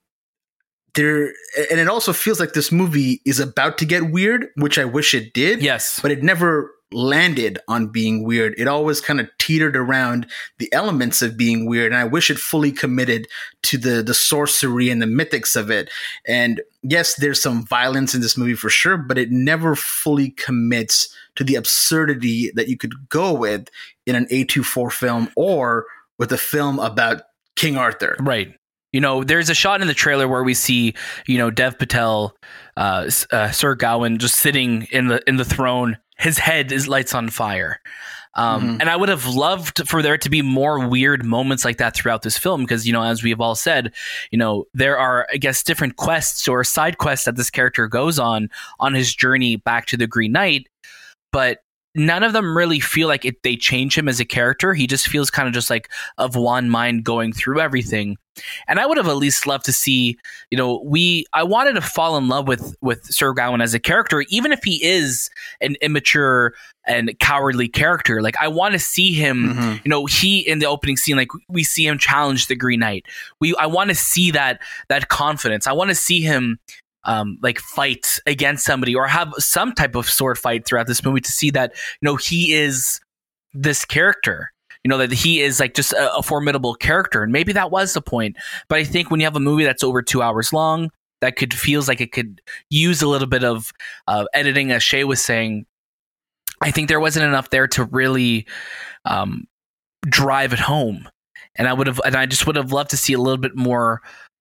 there, 0.94 1.26
and 1.70 1.78
it 1.78 1.88
also 1.88 2.12
feels 2.12 2.40
like 2.40 2.52
this 2.52 2.72
movie 2.72 3.20
is 3.24 3.38
about 3.38 3.78
to 3.78 3.84
get 3.84 4.10
weird, 4.10 4.48
which 4.56 4.78
I 4.78 4.84
wish 4.84 5.14
it 5.14 5.34
did. 5.34 5.62
Yes, 5.62 6.00
but 6.00 6.10
it 6.10 6.22
never 6.22 6.72
landed 6.92 7.58
on 7.68 7.88
being 7.88 8.24
weird. 8.24 8.54
It 8.58 8.66
always 8.66 9.00
kind 9.00 9.20
of 9.20 9.28
teetered 9.38 9.76
around 9.76 10.26
the 10.58 10.72
elements 10.72 11.22
of 11.22 11.36
being 11.36 11.66
weird. 11.66 11.92
And 11.92 12.00
I 12.00 12.04
wish 12.04 12.30
it 12.30 12.38
fully 12.38 12.72
committed 12.72 13.28
to 13.62 13.78
the 13.78 14.02
the 14.02 14.14
sorcery 14.14 14.90
and 14.90 15.00
the 15.00 15.06
mythics 15.06 15.54
of 15.54 15.70
it. 15.70 15.90
And 16.26 16.60
yes, 16.82 17.14
there's 17.16 17.42
some 17.42 17.64
violence 17.64 18.14
in 18.14 18.20
this 18.20 18.36
movie 18.36 18.54
for 18.54 18.70
sure, 18.70 18.96
but 18.96 19.18
it 19.18 19.30
never 19.30 19.76
fully 19.76 20.30
commits 20.30 21.14
to 21.36 21.44
the 21.44 21.54
absurdity 21.54 22.50
that 22.54 22.68
you 22.68 22.76
could 22.76 23.08
go 23.08 23.32
with 23.32 23.68
in 24.06 24.14
an 24.14 24.26
A24 24.26 24.92
film 24.92 25.30
or 25.36 25.86
with 26.18 26.32
a 26.32 26.38
film 26.38 26.78
about 26.78 27.22
King 27.56 27.76
Arthur. 27.76 28.16
Right. 28.20 28.54
You 28.92 29.00
know, 29.00 29.22
there's 29.22 29.48
a 29.48 29.54
shot 29.54 29.80
in 29.80 29.86
the 29.86 29.94
trailer 29.94 30.26
where 30.26 30.42
we 30.42 30.54
see, 30.54 30.94
you 31.26 31.38
know, 31.38 31.50
Dev 31.50 31.78
Patel, 31.78 32.36
uh, 32.76 33.08
uh, 33.30 33.50
Sir 33.52 33.76
Gawain, 33.76 34.18
just 34.18 34.36
sitting 34.36 34.88
in 34.90 35.06
the 35.06 35.22
in 35.28 35.36
the 35.36 35.44
throne 35.44 35.96
his 36.20 36.38
head 36.38 36.70
is 36.70 36.86
lights 36.86 37.14
on 37.14 37.30
fire. 37.30 37.80
Um, 38.34 38.62
mm-hmm. 38.62 38.80
And 38.80 38.90
I 38.90 38.94
would 38.94 39.08
have 39.08 39.26
loved 39.26 39.88
for 39.88 40.02
there 40.02 40.18
to 40.18 40.30
be 40.30 40.42
more 40.42 40.86
weird 40.86 41.24
moments 41.24 41.64
like 41.64 41.78
that 41.78 41.96
throughout 41.96 42.22
this 42.22 42.38
film 42.38 42.62
because, 42.62 42.86
you 42.86 42.92
know, 42.92 43.02
as 43.02 43.24
we've 43.24 43.40
all 43.40 43.56
said, 43.56 43.92
you 44.30 44.38
know, 44.38 44.66
there 44.72 44.96
are, 44.98 45.26
I 45.32 45.36
guess, 45.36 45.64
different 45.64 45.96
quests 45.96 46.46
or 46.46 46.62
side 46.62 46.98
quests 46.98 47.24
that 47.24 47.36
this 47.36 47.50
character 47.50 47.88
goes 47.88 48.18
on 48.18 48.50
on 48.78 48.94
his 48.94 49.12
journey 49.12 49.56
back 49.56 49.86
to 49.86 49.96
the 49.96 50.06
Green 50.06 50.32
Knight. 50.32 50.68
But 51.32 51.58
none 51.94 52.22
of 52.22 52.32
them 52.32 52.56
really 52.56 52.80
feel 52.80 53.08
like 53.08 53.24
it, 53.24 53.42
they 53.42 53.56
change 53.56 53.96
him 53.98 54.08
as 54.08 54.20
a 54.20 54.24
character. 54.24 54.74
He 54.74 54.86
just 54.86 55.08
feels 55.08 55.30
kind 55.30 55.48
of 55.48 55.54
just 55.54 55.70
like 55.70 55.90
of 56.18 56.36
one 56.36 56.70
mind 56.70 57.04
going 57.04 57.32
through 57.32 57.60
everything. 57.60 58.16
And 58.68 58.78
I 58.78 58.86
would 58.86 58.96
have 58.96 59.08
at 59.08 59.16
least 59.16 59.46
loved 59.46 59.64
to 59.66 59.72
see, 59.72 60.16
you 60.50 60.56
know, 60.56 60.80
we 60.84 61.26
I 61.32 61.42
wanted 61.42 61.72
to 61.74 61.80
fall 61.80 62.16
in 62.16 62.28
love 62.28 62.46
with 62.46 62.76
with 62.80 63.04
Sir 63.04 63.32
Gawain 63.32 63.60
as 63.60 63.74
a 63.74 63.80
character, 63.80 64.24
even 64.28 64.52
if 64.52 64.62
he 64.62 64.82
is 64.84 65.30
an 65.60 65.76
immature 65.82 66.54
and 66.86 67.18
cowardly 67.18 67.68
character. 67.68 68.22
Like 68.22 68.36
I 68.40 68.48
want 68.48 68.72
to 68.72 68.78
see 68.78 69.12
him, 69.12 69.54
mm-hmm. 69.54 69.76
you 69.84 69.88
know, 69.88 70.06
he 70.06 70.40
in 70.40 70.60
the 70.60 70.66
opening 70.66 70.96
scene, 70.96 71.16
like 71.16 71.30
we 71.48 71.64
see 71.64 71.86
him 71.86 71.98
challenge 71.98 72.46
the 72.46 72.56
Green 72.56 72.80
Knight. 72.80 73.04
We 73.40 73.54
I 73.56 73.66
want 73.66 73.90
to 73.90 73.96
see 73.96 74.30
that 74.30 74.60
that 74.88 75.08
confidence. 75.08 75.66
I 75.66 75.72
want 75.72 75.90
to 75.90 75.96
see 75.96 76.20
him 76.22 76.58
um, 77.04 77.38
like 77.42 77.58
fight 77.58 78.18
against 78.26 78.64
somebody 78.64 78.94
or 78.94 79.06
have 79.06 79.32
some 79.38 79.72
type 79.72 79.94
of 79.94 80.08
sword 80.08 80.38
fight 80.38 80.66
throughout 80.66 80.86
this 80.86 81.04
movie 81.04 81.20
to 81.20 81.30
see 81.30 81.50
that 81.50 81.72
you 82.00 82.06
know 82.06 82.16
he 82.16 82.52
is 82.52 83.00
this 83.54 83.84
character 83.84 84.52
you 84.84 84.88
know 84.88 84.98
that 84.98 85.12
he 85.12 85.40
is 85.40 85.60
like 85.60 85.74
just 85.74 85.92
a, 85.92 86.14
a, 86.14 86.22
formidable 86.22 86.74
character. 86.74 87.22
And 87.22 87.32
maybe 87.32 87.52
that 87.52 87.70
was 87.70 87.94
the 87.94 88.02
point 88.02 88.36
but 88.68 88.78
i 88.78 88.84
think 88.84 89.10
when 89.10 89.20
you 89.20 89.26
have 89.26 89.36
a 89.36 89.40
movie 89.40 89.64
that's 89.64 89.84
over 89.84 90.02
two 90.02 90.22
hours 90.22 90.52
long 90.52 90.90
that 91.20 91.36
could 91.36 91.52
feels 91.52 91.88
like 91.88 92.00
it 92.00 92.12
could 92.12 92.40
use 92.70 93.02
a 93.02 93.08
little 93.08 93.28
bit 93.28 93.44
of 93.44 93.72
uh, 94.08 94.24
editing 94.32 94.72
as 94.72 94.82
shay 94.82 95.04
was 95.04 95.20
saying 95.20 95.66
i 96.62 96.70
think 96.70 96.88
there 96.88 97.00
wasn't 97.00 97.24
enough 97.24 97.50
there 97.50 97.68
to 97.68 97.84
really 97.84 98.46
um, 99.04 99.46
drive 100.06 100.52
it 100.52 100.58
home. 100.58 101.08
And 101.56 101.68
i 101.68 101.72
would 101.72 101.86
have 101.86 102.00
and 102.04 102.16
i 102.16 102.26
just 102.26 102.46
would 102.46 102.56
have 102.56 102.72
loved 102.72 102.90
to 102.90 102.96
see 102.96 103.12
a 103.12 103.18
little 103.18 103.38
bit 103.38 103.56
more 103.56 104.00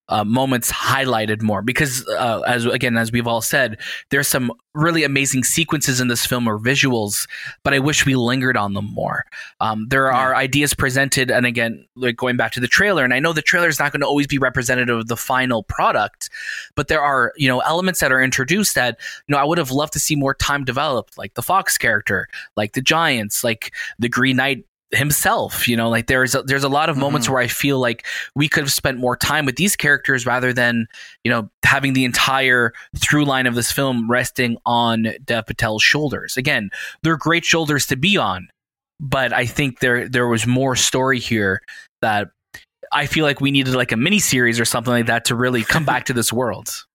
uh, 0.10 0.24
moments 0.24 0.72
highlighted 0.72 1.42
more 1.42 1.62
because 1.62 2.08
uh, 2.10 2.42
as 2.42 2.66
again 2.66 2.98
as 2.98 3.12
we've 3.12 3.28
all 3.28 3.42
said 3.42 3.78
there's 4.10 4.28
some 4.28 4.52
really 4.74 5.04
amazing 5.04 5.44
sequences 5.44 6.02
in 6.02 6.08
this 6.08 6.26
film 6.26 6.48
or 6.48 6.60
visuals 6.60 7.28
but 7.64 7.74
i 7.74 7.80
wish 7.80 8.06
we 8.06 8.16
lingered 8.16 8.58
on 8.58 8.74
them 8.74 8.86
more 8.94 9.26
um, 9.62 9.88
there 9.90 10.08
yeah. 10.08 10.18
are 10.18 10.36
ideas 10.36 10.74
presented 10.74 11.30
and 11.32 11.46
again 11.46 11.86
like 11.96 12.16
going 12.16 12.38
back 12.38 12.52
to 12.52 12.60
the 12.60 12.68
trailer 12.68 13.04
and 13.04 13.14
i 13.14 13.20
know 13.20 13.34
the 13.34 13.42
trailer 13.42 13.68
is 13.68 13.80
not 13.80 13.92
going 13.92 14.02
to 14.02 14.08
always 14.08 14.28
be 14.28 14.38
representative 14.38 14.98
of 14.98 15.08
the 15.08 15.18
final 15.18 15.64
product 15.64 16.30
but 16.76 16.88
there 16.88 17.02
are 17.02 17.32
you 17.38 17.48
know 17.48 17.60
elements 17.62 18.00
that 18.00 18.12
are 18.12 18.22
introduced 18.22 18.76
that 18.76 19.00
you 19.28 19.34
know 19.34 19.40
i 19.40 19.44
would 19.44 19.58
have 19.58 19.72
loved 19.72 19.94
to 19.94 20.00
see 20.00 20.16
more 20.16 20.34
time 20.34 20.64
developed 20.64 21.18
like 21.18 21.34
the 21.36 21.44
fox 21.44 21.78
character 21.78 22.28
like 22.56 22.74
the 22.74 22.82
giants 22.82 23.44
like 23.44 23.74
the 24.00 24.10
green 24.10 24.38
knight 24.38 24.66
himself 24.92 25.68
you 25.68 25.78
know 25.78 25.88
like 25.88 26.08
there's 26.08 26.34
a, 26.34 26.42
there's 26.42 26.64
a 26.64 26.70
lot 26.70 26.90
of 26.90 26.98
moments 26.98 27.28
mm-hmm. 27.28 27.36
where 27.36 27.44
i 27.44 27.48
feel 27.48 27.80
like 27.80 28.06
we 28.36 28.50
could 28.50 28.64
have 28.64 28.74
spent 28.74 28.98
more 28.98 29.16
time 29.16 29.46
with 29.46 29.56
these 29.56 29.76
characters 29.76 30.26
rather 30.26 30.52
than 30.52 30.88
you 31.24 31.30
know 31.30 31.48
having 31.64 31.94
the 31.94 32.06
entire 32.06 32.74
through 32.98 33.24
line 33.24 33.46
of 33.46 33.54
this 33.54 33.72
film 33.72 34.10
resting 34.10 34.58
on 34.66 35.08
dev 35.24 35.46
patel's 35.46 35.84
shoulders 35.84 36.38
again 36.38 36.70
they're 37.04 37.18
great 37.18 37.46
shoulders 37.46 37.86
to 37.86 37.96
be 37.96 38.18
on 38.18 38.48
but 39.00 39.32
i 39.32 39.46
think 39.46 39.80
there 39.80 40.10
there 40.10 40.28
was 40.28 40.48
more 40.48 40.76
story 40.76 41.20
here 41.20 41.62
that 42.02 42.30
i 42.92 43.06
feel 43.06 43.24
like 43.24 43.40
we 43.40 43.52
needed 43.52 43.76
like 43.76 43.92
a 43.92 43.98
mini 43.98 44.20
series 44.20 44.60
or 44.60 44.66
something 44.66 44.92
like 44.92 45.06
that 45.06 45.26
to 45.26 45.36
really 45.36 45.64
come 45.64 45.86
back 45.94 46.06
to 46.06 46.14
this 46.14 46.34
world 46.34 46.86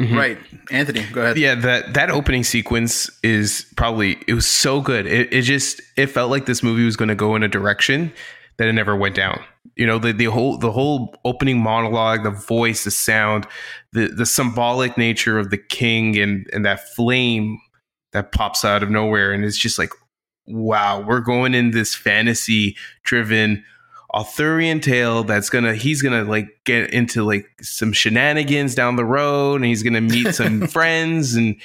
Mm-hmm. 0.00 0.16
Right, 0.16 0.38
Anthony, 0.70 1.04
go 1.12 1.20
ahead. 1.20 1.36
Yeah, 1.36 1.54
that 1.54 1.92
that 1.92 2.10
opening 2.10 2.44
sequence 2.44 3.10
is 3.22 3.66
probably 3.76 4.16
it 4.26 4.32
was 4.32 4.46
so 4.46 4.80
good. 4.80 5.06
It, 5.06 5.32
it 5.32 5.42
just 5.42 5.82
it 5.98 6.06
felt 6.06 6.30
like 6.30 6.46
this 6.46 6.62
movie 6.62 6.84
was 6.84 6.96
going 6.96 7.10
to 7.10 7.14
go 7.14 7.36
in 7.36 7.42
a 7.42 7.48
direction 7.48 8.10
that 8.56 8.68
it 8.68 8.72
never 8.72 8.96
went 8.96 9.14
down. 9.14 9.42
You 9.76 9.86
know, 9.86 9.98
the 9.98 10.14
the 10.14 10.26
whole 10.26 10.56
the 10.56 10.72
whole 10.72 11.14
opening 11.26 11.60
monologue, 11.60 12.22
the 12.22 12.30
voice, 12.30 12.84
the 12.84 12.90
sound, 12.90 13.46
the 13.92 14.08
the 14.08 14.24
symbolic 14.24 14.96
nature 14.96 15.38
of 15.38 15.50
the 15.50 15.58
king 15.58 16.18
and 16.18 16.46
and 16.54 16.64
that 16.64 16.88
flame 16.94 17.58
that 18.12 18.32
pops 18.32 18.64
out 18.64 18.82
of 18.82 18.88
nowhere, 18.88 19.32
and 19.32 19.44
it's 19.44 19.58
just 19.58 19.78
like, 19.78 19.90
wow, 20.46 21.04
we're 21.06 21.20
going 21.20 21.54
in 21.54 21.70
this 21.70 21.94
fantasy 21.94 22.76
driven 23.04 23.62
Arthurian 24.14 24.80
tale 24.80 25.24
that's 25.24 25.48
gonna 25.48 25.74
he's 25.74 26.02
gonna 26.02 26.24
like 26.24 26.48
get 26.64 26.92
into 26.92 27.24
like 27.24 27.46
some 27.62 27.92
shenanigans 27.92 28.74
down 28.74 28.96
the 28.96 29.04
road 29.04 29.56
and 29.56 29.64
he's 29.64 29.82
gonna 29.82 30.00
meet 30.00 30.34
some 30.34 30.66
friends 30.66 31.34
and 31.34 31.56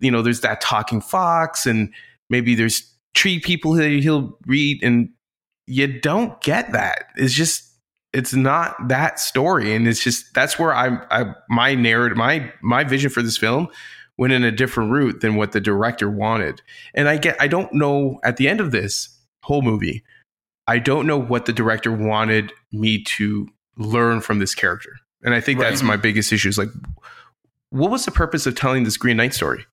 you 0.00 0.10
know 0.10 0.20
there's 0.20 0.40
that 0.40 0.60
talking 0.60 1.00
fox 1.00 1.66
and 1.66 1.92
maybe 2.28 2.54
there's 2.54 2.92
tree 3.14 3.40
people 3.40 3.72
that 3.72 3.88
he'll 3.88 4.36
read 4.46 4.82
and 4.82 5.08
you 5.66 6.00
don't 6.00 6.40
get 6.42 6.72
that. 6.72 7.06
It's 7.16 7.32
just 7.32 7.70
it's 8.12 8.34
not 8.34 8.76
that 8.88 9.18
story 9.18 9.74
and 9.74 9.88
it's 9.88 10.02
just 10.02 10.34
that's 10.34 10.58
where 10.58 10.74
I, 10.74 10.98
I 11.10 11.34
my 11.48 11.74
narrative 11.74 12.18
my 12.18 12.52
my 12.60 12.84
vision 12.84 13.10
for 13.10 13.22
this 13.22 13.38
film 13.38 13.68
went 14.16 14.32
in 14.32 14.44
a 14.44 14.52
different 14.52 14.92
route 14.92 15.20
than 15.20 15.36
what 15.36 15.52
the 15.52 15.60
director 15.60 16.10
wanted. 16.10 16.60
And 16.94 17.08
I 17.08 17.16
get 17.16 17.40
I 17.40 17.48
don't 17.48 17.72
know 17.72 18.20
at 18.22 18.36
the 18.36 18.46
end 18.48 18.60
of 18.60 18.72
this 18.72 19.08
whole 19.42 19.62
movie 19.62 20.04
I 20.66 20.78
don't 20.78 21.06
know 21.06 21.18
what 21.18 21.46
the 21.46 21.52
director 21.52 21.92
wanted 21.92 22.52
me 22.72 23.02
to 23.04 23.48
learn 23.76 24.20
from 24.20 24.38
this 24.38 24.54
character. 24.54 24.96
And 25.22 25.34
I 25.34 25.40
think 25.40 25.58
right. 25.58 25.70
that's 25.70 25.82
my 25.82 25.96
biggest 25.96 26.32
issue 26.32 26.48
is 26.48 26.58
like, 26.58 26.68
what 27.70 27.90
was 27.90 28.04
the 28.04 28.10
purpose 28.10 28.46
of 28.46 28.54
telling 28.54 28.84
this 28.84 28.96
Green 28.96 29.16
Knight 29.16 29.34
story? 29.34 29.66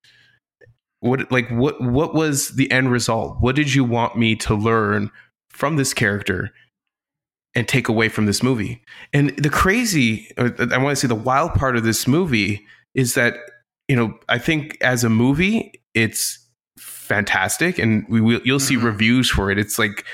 What 1.01 1.31
like 1.31 1.49
what 1.49 1.81
what 1.81 2.13
was 2.13 2.49
the 2.49 2.71
end 2.71 2.91
result? 2.91 3.37
What 3.39 3.55
did 3.55 3.73
you 3.73 3.83
want 3.83 4.17
me 4.17 4.35
to 4.37 4.53
learn 4.53 5.09
from 5.49 5.75
this 5.75 5.93
character 5.93 6.51
and 7.55 7.67
take 7.67 7.87
away 7.87 8.07
from 8.07 8.27
this 8.27 8.43
movie? 8.43 8.81
And 9.11 9.31
the 9.37 9.49
crazy, 9.49 10.31
I 10.37 10.77
want 10.77 10.89
to 10.89 10.95
say 10.95 11.07
the 11.07 11.15
wild 11.15 11.53
part 11.55 11.75
of 11.75 11.83
this 11.83 12.07
movie 12.07 12.65
is 12.93 13.15
that 13.15 13.35
you 13.87 13.95
know 13.95 14.17
I 14.29 14.37
think 14.37 14.77
as 14.81 15.03
a 15.03 15.09
movie 15.09 15.81
it's 15.95 16.37
fantastic, 16.77 17.79
and 17.79 18.05
we 18.07 18.21
will 18.21 18.41
you'll 18.43 18.59
see 18.59 18.75
mm-hmm. 18.75 18.85
reviews 18.85 19.29
for 19.29 19.49
it. 19.49 19.57
It's 19.57 19.79
like 19.79 20.05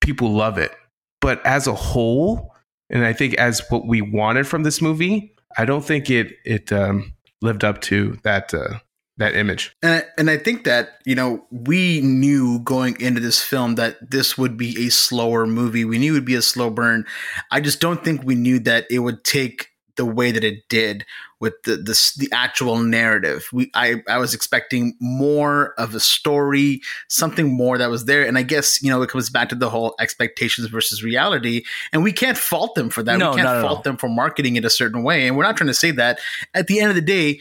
people 0.00 0.32
love 0.32 0.58
it. 0.58 0.72
But 1.20 1.44
as 1.46 1.66
a 1.66 1.74
whole, 1.74 2.54
and 2.88 3.04
I 3.04 3.12
think 3.12 3.34
as 3.34 3.62
what 3.70 3.86
we 3.86 4.00
wanted 4.00 4.46
from 4.46 4.62
this 4.62 4.80
movie, 4.80 5.34
I 5.56 5.64
don't 5.64 5.84
think 5.84 6.10
it 6.10 6.32
it 6.44 6.72
um, 6.72 7.14
lived 7.42 7.64
up 7.64 7.80
to 7.82 8.18
that 8.22 8.54
uh, 8.54 8.78
that 9.18 9.36
image. 9.36 9.76
And 9.82 9.92
I, 9.92 10.02
and 10.18 10.30
I 10.30 10.38
think 10.38 10.64
that 10.64 10.98
you 11.04 11.14
know 11.14 11.44
we 11.50 12.00
knew 12.00 12.60
going 12.60 13.00
into 13.00 13.20
this 13.20 13.42
film 13.42 13.76
that 13.76 14.10
this 14.10 14.36
would 14.36 14.56
be 14.56 14.86
a 14.86 14.90
slower 14.90 15.46
movie. 15.46 15.84
We 15.84 15.98
knew 15.98 16.12
it 16.12 16.16
would 16.16 16.24
be 16.24 16.34
a 16.34 16.42
slow 16.42 16.70
burn. 16.70 17.06
I 17.50 17.60
just 17.60 17.80
don't 17.80 18.02
think 18.02 18.24
we 18.24 18.34
knew 18.34 18.58
that 18.60 18.86
it 18.90 19.00
would 19.00 19.22
take 19.24 19.69
the 20.00 20.06
way 20.06 20.32
that 20.32 20.42
it 20.42 20.66
did 20.70 21.04
with 21.40 21.52
the 21.64 21.76
the, 21.76 22.12
the 22.16 22.28
actual 22.32 22.78
narrative. 22.78 23.50
We 23.52 23.70
I, 23.74 23.96
I 24.08 24.16
was 24.16 24.32
expecting 24.32 24.96
more 24.98 25.74
of 25.76 25.94
a 25.94 26.00
story, 26.00 26.80
something 27.10 27.52
more 27.52 27.76
that 27.76 27.90
was 27.90 28.06
there. 28.06 28.26
And 28.26 28.38
I 28.38 28.42
guess, 28.42 28.82
you 28.82 28.88
know, 28.88 29.02
it 29.02 29.10
comes 29.10 29.28
back 29.28 29.50
to 29.50 29.54
the 29.54 29.68
whole 29.68 29.94
expectations 30.00 30.68
versus 30.68 31.04
reality. 31.04 31.64
And 31.92 32.02
we 32.02 32.12
can't 32.12 32.38
fault 32.38 32.76
them 32.76 32.88
for 32.88 33.02
that. 33.02 33.18
No, 33.18 33.32
we 33.32 33.42
can't 33.42 33.66
fault 33.66 33.84
them 33.84 33.98
for 33.98 34.08
marketing 34.08 34.56
it 34.56 34.64
a 34.64 34.70
certain 34.70 35.02
way. 35.02 35.26
And 35.26 35.36
we're 35.36 35.44
not 35.44 35.58
trying 35.58 35.68
to 35.68 35.74
say 35.74 35.90
that. 35.90 36.18
At 36.54 36.66
the 36.66 36.80
end 36.80 36.88
of 36.88 36.94
the 36.94 37.02
day, 37.02 37.40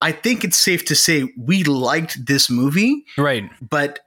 I 0.00 0.12
think 0.12 0.44
it's 0.44 0.56
safe 0.56 0.84
to 0.84 0.94
say 0.94 1.34
we 1.36 1.64
liked 1.64 2.26
this 2.26 2.48
movie. 2.48 3.04
Right. 3.16 3.50
But 3.60 3.98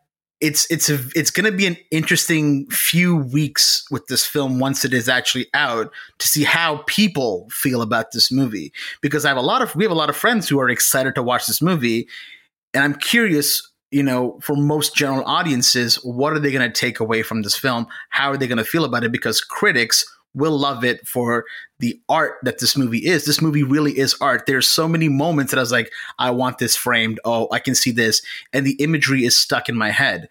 it's 0.41 0.69
it's 0.71 0.89
a 0.89 0.99
it's 1.15 1.29
going 1.29 1.49
to 1.49 1.55
be 1.55 1.67
an 1.67 1.77
interesting 1.91 2.65
few 2.69 3.15
weeks 3.15 3.85
with 3.91 4.07
this 4.07 4.25
film 4.25 4.59
once 4.59 4.83
it 4.83 4.93
is 4.93 5.07
actually 5.07 5.47
out 5.53 5.93
to 6.17 6.27
see 6.27 6.43
how 6.43 6.77
people 6.87 7.47
feel 7.51 7.81
about 7.81 8.11
this 8.11 8.31
movie. 8.31 8.73
Because 9.01 9.23
I 9.23 9.29
have 9.29 9.37
a 9.37 9.41
lot 9.41 9.61
of 9.61 9.75
we 9.75 9.83
have 9.83 9.91
a 9.91 9.95
lot 9.95 10.09
of 10.09 10.17
friends 10.17 10.49
who 10.49 10.59
are 10.59 10.69
excited 10.69 11.15
to 11.15 11.23
watch 11.23 11.45
this 11.45 11.61
movie 11.61 12.07
and 12.73 12.83
I'm 12.83 12.95
curious 12.95 13.67
you 13.91 14.01
know 14.01 14.39
for 14.41 14.55
most 14.55 14.95
general 14.95 15.23
audiences 15.25 15.95
what 16.03 16.33
are 16.33 16.39
they 16.39 16.51
going 16.51 16.69
to 16.69 16.79
take 16.79 16.99
away 16.99 17.21
from 17.21 17.43
this 17.43 17.55
film? 17.55 17.85
How 18.09 18.31
are 18.31 18.37
they 18.37 18.47
going 18.47 18.57
to 18.57 18.65
feel 18.65 18.83
about 18.83 19.03
it? 19.03 19.11
Because 19.11 19.41
critics 19.41 20.03
will 20.33 20.57
love 20.57 20.83
it 20.83 21.05
for 21.07 21.45
the 21.79 21.99
art 22.07 22.35
that 22.43 22.59
this 22.59 22.77
movie 22.77 23.05
is. 23.05 23.25
This 23.25 23.41
movie 23.41 23.63
really 23.63 23.97
is 23.97 24.15
art. 24.21 24.45
There's 24.45 24.67
so 24.67 24.87
many 24.87 25.09
moments 25.09 25.51
that 25.51 25.57
I 25.57 25.61
was 25.61 25.71
like, 25.71 25.91
I 26.19 26.31
want 26.31 26.57
this 26.57 26.75
framed. 26.75 27.19
Oh, 27.25 27.47
I 27.51 27.59
can 27.59 27.75
see 27.75 27.91
this. 27.91 28.21
And 28.53 28.65
the 28.65 28.75
imagery 28.75 29.25
is 29.25 29.37
stuck 29.37 29.67
in 29.67 29.75
my 29.75 29.89
head. 29.89 30.29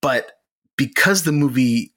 But 0.00 0.32
because 0.76 1.24
the 1.24 1.32
movie's 1.32 1.90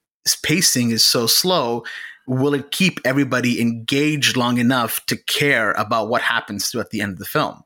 pacing 0.43 0.91
is 0.91 1.05
so 1.05 1.27
slow, 1.27 1.83
will 2.27 2.53
it 2.53 2.71
keep 2.71 2.99
everybody 3.05 3.61
engaged 3.61 4.35
long 4.35 4.57
enough 4.57 5.05
to 5.05 5.15
care 5.15 5.71
about 5.73 6.09
what 6.09 6.21
happens 6.21 6.73
at 6.75 6.89
the 6.89 7.01
end 7.01 7.13
of 7.13 7.19
the 7.19 7.25
film? 7.25 7.63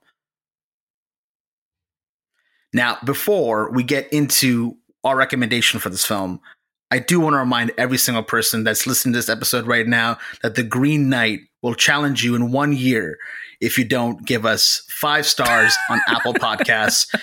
Now, 2.74 2.98
before 3.04 3.72
we 3.72 3.84
get 3.84 4.12
into 4.14 4.78
our 5.04 5.16
recommendation 5.16 5.80
for 5.80 5.90
this 5.90 6.06
film, 6.06 6.40
I 6.92 7.00
do 7.00 7.22
want 7.22 7.34
to 7.34 7.38
remind 7.38 7.72
every 7.78 7.98
single 7.98 8.24
person 8.24 8.66
that's 8.66 8.86
listening 8.86 9.14
to 9.14 9.20
this 9.20 9.30
episode 9.30 9.66
right 9.66 9.88
now 9.88 10.18
that 10.44 10.56
the 10.56 10.64
Green 10.64 11.10
Knight 11.10 11.40
will 11.62 11.74
challenge 11.74 12.24
you 12.24 12.36
in 12.36 12.52
one 12.52 12.74
year 12.74 13.18
if 13.62 13.78
you 13.78 13.86
don't 13.86 14.26
give 14.26 14.46
us 14.46 14.84
five 14.90 15.26
stars 15.26 15.74
on 15.90 16.02
Apple 16.08 16.34
Podcasts. 16.34 17.16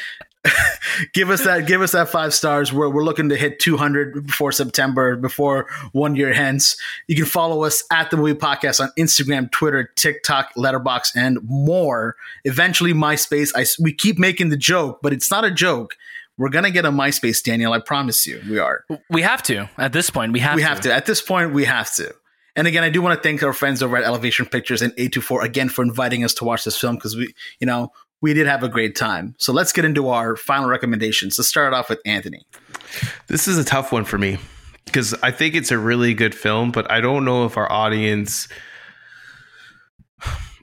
give 1.13 1.29
us 1.29 1.45
that 1.45 1.67
give 1.67 1.83
us 1.83 1.93
that 1.93 2.09
five 2.09 2.33
stars. 2.33 2.73
We're, 2.73 2.89
we're 2.89 3.05
looking 3.05 3.29
to 3.29 3.37
hit 3.37 3.59
200 3.59 4.25
before 4.25 4.53
september 4.53 5.17
before 5.17 5.67
one 5.93 6.15
year 6.15 6.33
hence. 6.33 6.77
You 7.09 7.17
can 7.17 7.25
follow 7.27 7.65
us 7.65 7.83
at 7.93 8.11
the 8.11 8.17
movie 8.17 8.39
podcast 8.39 8.81
on 8.81 8.91
instagram 8.97 9.51
twitter 9.51 9.91
tiktok 9.97 10.55
letterboxd 10.57 11.17
and 11.17 11.39
more. 11.43 12.17
Eventually 12.45 12.95
myspace 12.95 13.53
I, 13.55 13.67
we 13.83 13.93
keep 13.93 14.17
making 14.17 14.51
the 14.51 14.57
joke 14.57 15.01
but 15.03 15.13
it's 15.13 15.31
not 15.31 15.45
a 15.45 15.51
joke 15.51 15.97
we're 16.39 16.49
gonna 16.49 16.71
get 16.71 16.85
a 16.85 16.91
MySpace, 16.91 17.43
Daniel. 17.43 17.73
I 17.73 17.81
promise 17.81 18.27
you, 18.27 18.41
we 18.49 18.59
are. 18.59 18.85
We 19.11 19.23
have 19.23 19.43
to 19.45 19.69
at 19.77 19.93
this 19.93 20.09
point. 20.11 20.33
We 20.33 20.41
have. 20.41 20.57
We 20.57 20.63
to. 20.63 20.69
have 20.69 20.81
to. 20.83 20.95
At 20.95 21.07
this 21.07 21.21
point, 21.21 21.53
we 21.53 21.65
have 21.65 21.93
to. 21.97 22.15
And 22.57 22.67
again, 22.67 22.83
I 22.83 22.89
do 22.91 23.03
want 23.03 23.17
to 23.17 23.23
thank 23.23 23.43
our 23.43 23.53
friends 23.53 23.83
over 23.83 23.97
at 23.97 24.05
Elevation 24.05 24.47
Pictures 24.47 24.83
and 24.83 24.93
A24 24.95 25.45
again 25.45 25.69
for 25.69 25.83
inviting 25.83 26.25
us 26.25 26.35
to 26.35 26.45
watch 26.45 26.65
this 26.65 26.77
film 26.77 26.97
because 26.97 27.15
we, 27.15 27.33
you 27.61 27.67
know, 27.67 27.93
we 28.21 28.35
did 28.35 28.47
have 28.49 28.65
a 28.65 28.69
great 28.69 28.97
time. 28.97 29.37
So 29.39 29.53
let's 29.53 29.73
get 29.73 29.85
into 29.85 30.09
our 30.09 30.35
final 30.35 30.69
recommendations. 30.69 31.39
Let's 31.39 31.49
start 31.49 31.73
off 31.73 31.89
with 31.89 32.01
Anthony. 32.05 32.45
This 33.29 33.47
is 33.47 33.59
a 33.59 33.65
tough 33.65 33.93
one 33.93 34.05
for 34.05 34.19
me 34.19 34.39
because 34.87 35.15
I 35.23 35.31
think 35.31 35.55
it's 35.55 35.71
a 35.71 35.79
really 35.79 36.15
good 36.15 36.35
film, 36.35 36.73
but 36.73 36.91
I 36.91 37.01
don't 37.01 37.25
know 37.25 37.45
if 37.45 37.57
our 37.57 37.71
audience 37.71 38.49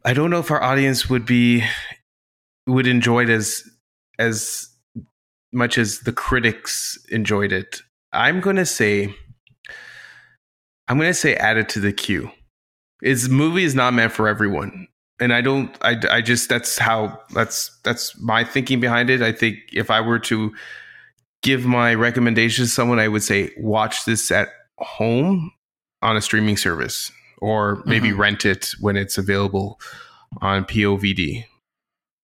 I 0.04 0.14
don't 0.14 0.30
know 0.30 0.40
if 0.40 0.52
our 0.52 0.62
audience 0.62 1.10
would 1.10 1.26
be 1.26 1.64
would 2.68 2.88
enjoy 2.88 3.24
it 3.24 3.30
as 3.30 3.64
as 4.20 4.70
much 5.56 5.78
as 5.78 6.02
the 6.02 6.12
critics 6.14 6.98
enjoyed 7.10 7.52
it. 7.52 7.82
I'm 8.14 8.40
going 8.42 8.58
to 8.58 8.66
say 8.66 9.14
I'm 10.88 10.98
going 10.98 11.10
to 11.10 11.14
say 11.14 11.36
add 11.36 11.58
it 11.58 11.70
to 11.70 11.80
the 11.80 11.92
queue. 11.94 12.30
This 13.02 13.28
movie 13.28 13.64
is 13.64 13.76
not 13.76 13.94
meant 13.94 14.12
for 14.12 14.28
everyone. 14.28 14.88
And 15.20 15.34
I 15.34 15.42
don't 15.42 15.76
I 15.82 15.96
I 16.12 16.22
just 16.22 16.50
that's 16.50 16.78
how 16.78 17.20
that's 17.34 17.72
that's 17.84 18.20
my 18.20 18.44
thinking 18.44 18.80
behind 18.80 19.10
it. 19.10 19.22
I 19.22 19.32
think 19.32 19.58
if 19.72 19.90
I 19.90 20.02
were 20.02 20.20
to 20.20 20.54
give 21.42 21.66
my 21.66 21.94
recommendation 21.94 22.66
to 22.66 22.70
someone, 22.70 23.00
I 23.00 23.08
would 23.08 23.24
say 23.24 23.52
watch 23.58 24.06
this 24.06 24.30
at 24.32 24.50
home 24.80 25.52
on 26.02 26.18
a 26.18 26.22
streaming 26.22 26.58
service 26.58 27.12
or 27.40 27.82
maybe 27.86 28.10
Mhm. 28.10 28.18
rent 28.18 28.46
it 28.46 28.72
when 28.80 28.98
it's 28.98 29.18
available 29.18 29.80
on 30.42 30.66
POVD. 30.66 31.46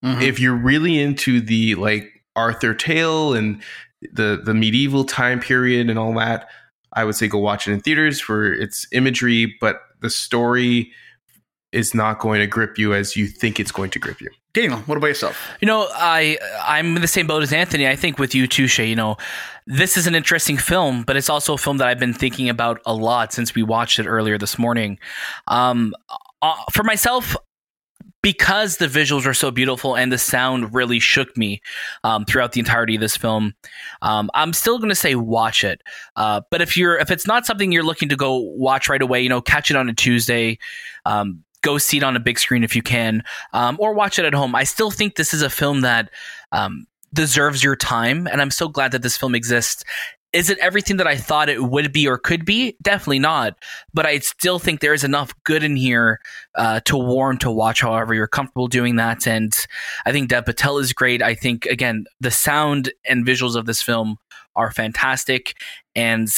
Mhm. 0.03 0.21
If 0.21 0.39
you're 0.39 0.55
really 0.55 0.99
into 0.99 1.39
the 1.39 1.75
like 1.75 2.11
Arthur 2.35 2.73
tale 2.73 3.33
and 3.33 3.61
the 4.13 4.41
the 4.43 4.53
medieval 4.53 5.03
time 5.03 5.39
period 5.39 5.89
and 5.89 5.99
all 5.99 6.13
that, 6.15 6.49
I 6.93 7.03
would 7.03 7.15
say 7.15 7.27
go 7.27 7.37
watch 7.37 7.67
it 7.67 7.73
in 7.73 7.81
theaters 7.81 8.19
for 8.19 8.51
its 8.51 8.87
imagery, 8.91 9.55
but 9.59 9.81
the 10.01 10.09
story 10.09 10.91
is 11.71 11.93
not 11.93 12.19
going 12.19 12.39
to 12.39 12.47
grip 12.47 12.77
you 12.77 12.93
as 12.93 13.15
you 13.15 13.27
think 13.27 13.59
it's 13.59 13.71
going 13.71 13.89
to 13.91 13.99
grip 13.99 14.19
you. 14.19 14.29
Daniel, 14.53 14.79
what 14.79 14.97
about 14.97 15.07
yourself? 15.07 15.49
You 15.61 15.65
know, 15.65 15.87
I 15.93 16.37
I'm 16.63 16.95
in 16.95 17.01
the 17.01 17.07
same 17.07 17.27
boat 17.27 17.43
as 17.43 17.53
Anthony. 17.53 17.87
I 17.87 17.95
think 17.95 18.19
with 18.19 18.35
you 18.35 18.47
too, 18.47 18.67
Shay. 18.67 18.87
You 18.87 18.95
know, 18.95 19.17
this 19.65 19.95
is 19.95 20.07
an 20.07 20.15
interesting 20.15 20.57
film, 20.57 21.03
but 21.03 21.15
it's 21.15 21.29
also 21.29 21.53
a 21.53 21.57
film 21.57 21.77
that 21.77 21.87
I've 21.87 21.99
been 21.99 22.13
thinking 22.13 22.49
about 22.49 22.81
a 22.85 22.93
lot 22.93 23.31
since 23.31 23.55
we 23.55 23.63
watched 23.63 23.99
it 23.99 24.07
earlier 24.07 24.37
this 24.37 24.59
morning. 24.59 24.99
Um, 25.47 25.93
uh, 26.41 26.55
for 26.73 26.83
myself, 26.83 27.37
because 28.21 28.77
the 28.77 28.87
visuals 28.87 29.25
are 29.25 29.33
so 29.33 29.51
beautiful 29.51 29.95
and 29.95 30.11
the 30.11 30.17
sound 30.17 30.73
really 30.73 30.99
shook 30.99 31.35
me 31.35 31.61
um, 32.03 32.25
throughout 32.25 32.51
the 32.51 32.59
entirety 32.59 32.95
of 32.95 33.01
this 33.01 33.17
film, 33.17 33.53
um, 34.01 34.29
I'm 34.33 34.53
still 34.53 34.77
going 34.77 34.89
to 34.89 34.95
say 34.95 35.15
watch 35.15 35.63
it. 35.63 35.81
Uh, 36.15 36.41
but 36.49 36.61
if 36.61 36.77
you're 36.77 36.97
if 36.97 37.09
it's 37.09 37.27
not 37.27 37.45
something 37.45 37.71
you're 37.71 37.83
looking 37.83 38.09
to 38.09 38.15
go 38.15 38.37
watch 38.37 38.89
right 38.89 39.01
away, 39.01 39.21
you 39.21 39.29
know, 39.29 39.41
catch 39.41 39.71
it 39.71 39.77
on 39.77 39.89
a 39.89 39.93
Tuesday. 39.93 40.57
Um, 41.05 41.43
go 41.61 41.77
see 41.77 41.97
it 41.97 42.03
on 42.03 42.15
a 42.15 42.19
big 42.19 42.39
screen 42.39 42.63
if 42.63 42.75
you 42.75 42.81
can, 42.81 43.23
um, 43.53 43.77
or 43.79 43.93
watch 43.93 44.17
it 44.17 44.25
at 44.25 44.33
home. 44.33 44.55
I 44.55 44.63
still 44.63 44.91
think 44.91 45.15
this 45.15 45.33
is 45.33 45.41
a 45.41 45.49
film 45.49 45.81
that 45.81 46.09
um, 46.51 46.87
deserves 47.13 47.63
your 47.63 47.75
time, 47.75 48.27
and 48.27 48.41
I'm 48.41 48.51
so 48.51 48.67
glad 48.67 48.91
that 48.91 49.01
this 49.03 49.17
film 49.17 49.35
exists. 49.35 49.83
Is 50.33 50.49
it 50.49 50.57
everything 50.59 50.97
that 50.97 51.07
I 51.07 51.17
thought 51.17 51.49
it 51.49 51.63
would 51.63 51.91
be 51.91 52.07
or 52.07 52.17
could 52.17 52.45
be? 52.45 52.77
Definitely 52.81 53.19
not. 53.19 53.57
But 53.93 54.05
I 54.05 54.19
still 54.19 54.59
think 54.59 54.79
there 54.79 54.93
is 54.93 55.03
enough 55.03 55.33
good 55.43 55.63
in 55.63 55.75
here 55.75 56.19
uh, 56.55 56.79
to 56.85 56.97
warrant 56.97 57.41
to 57.41 57.51
watch. 57.51 57.81
However, 57.81 58.13
you're 58.13 58.27
comfortable 58.27 58.67
doing 58.67 58.95
that, 58.95 59.27
and 59.27 59.53
I 60.05 60.11
think 60.11 60.29
Dev 60.29 60.45
Patel 60.45 60.77
is 60.77 60.93
great. 60.93 61.21
I 61.21 61.35
think 61.35 61.65
again 61.65 62.05
the 62.19 62.31
sound 62.31 62.93
and 63.05 63.25
visuals 63.25 63.55
of 63.55 63.65
this 63.65 63.81
film 63.81 64.17
are 64.55 64.71
fantastic, 64.71 65.55
and 65.95 66.29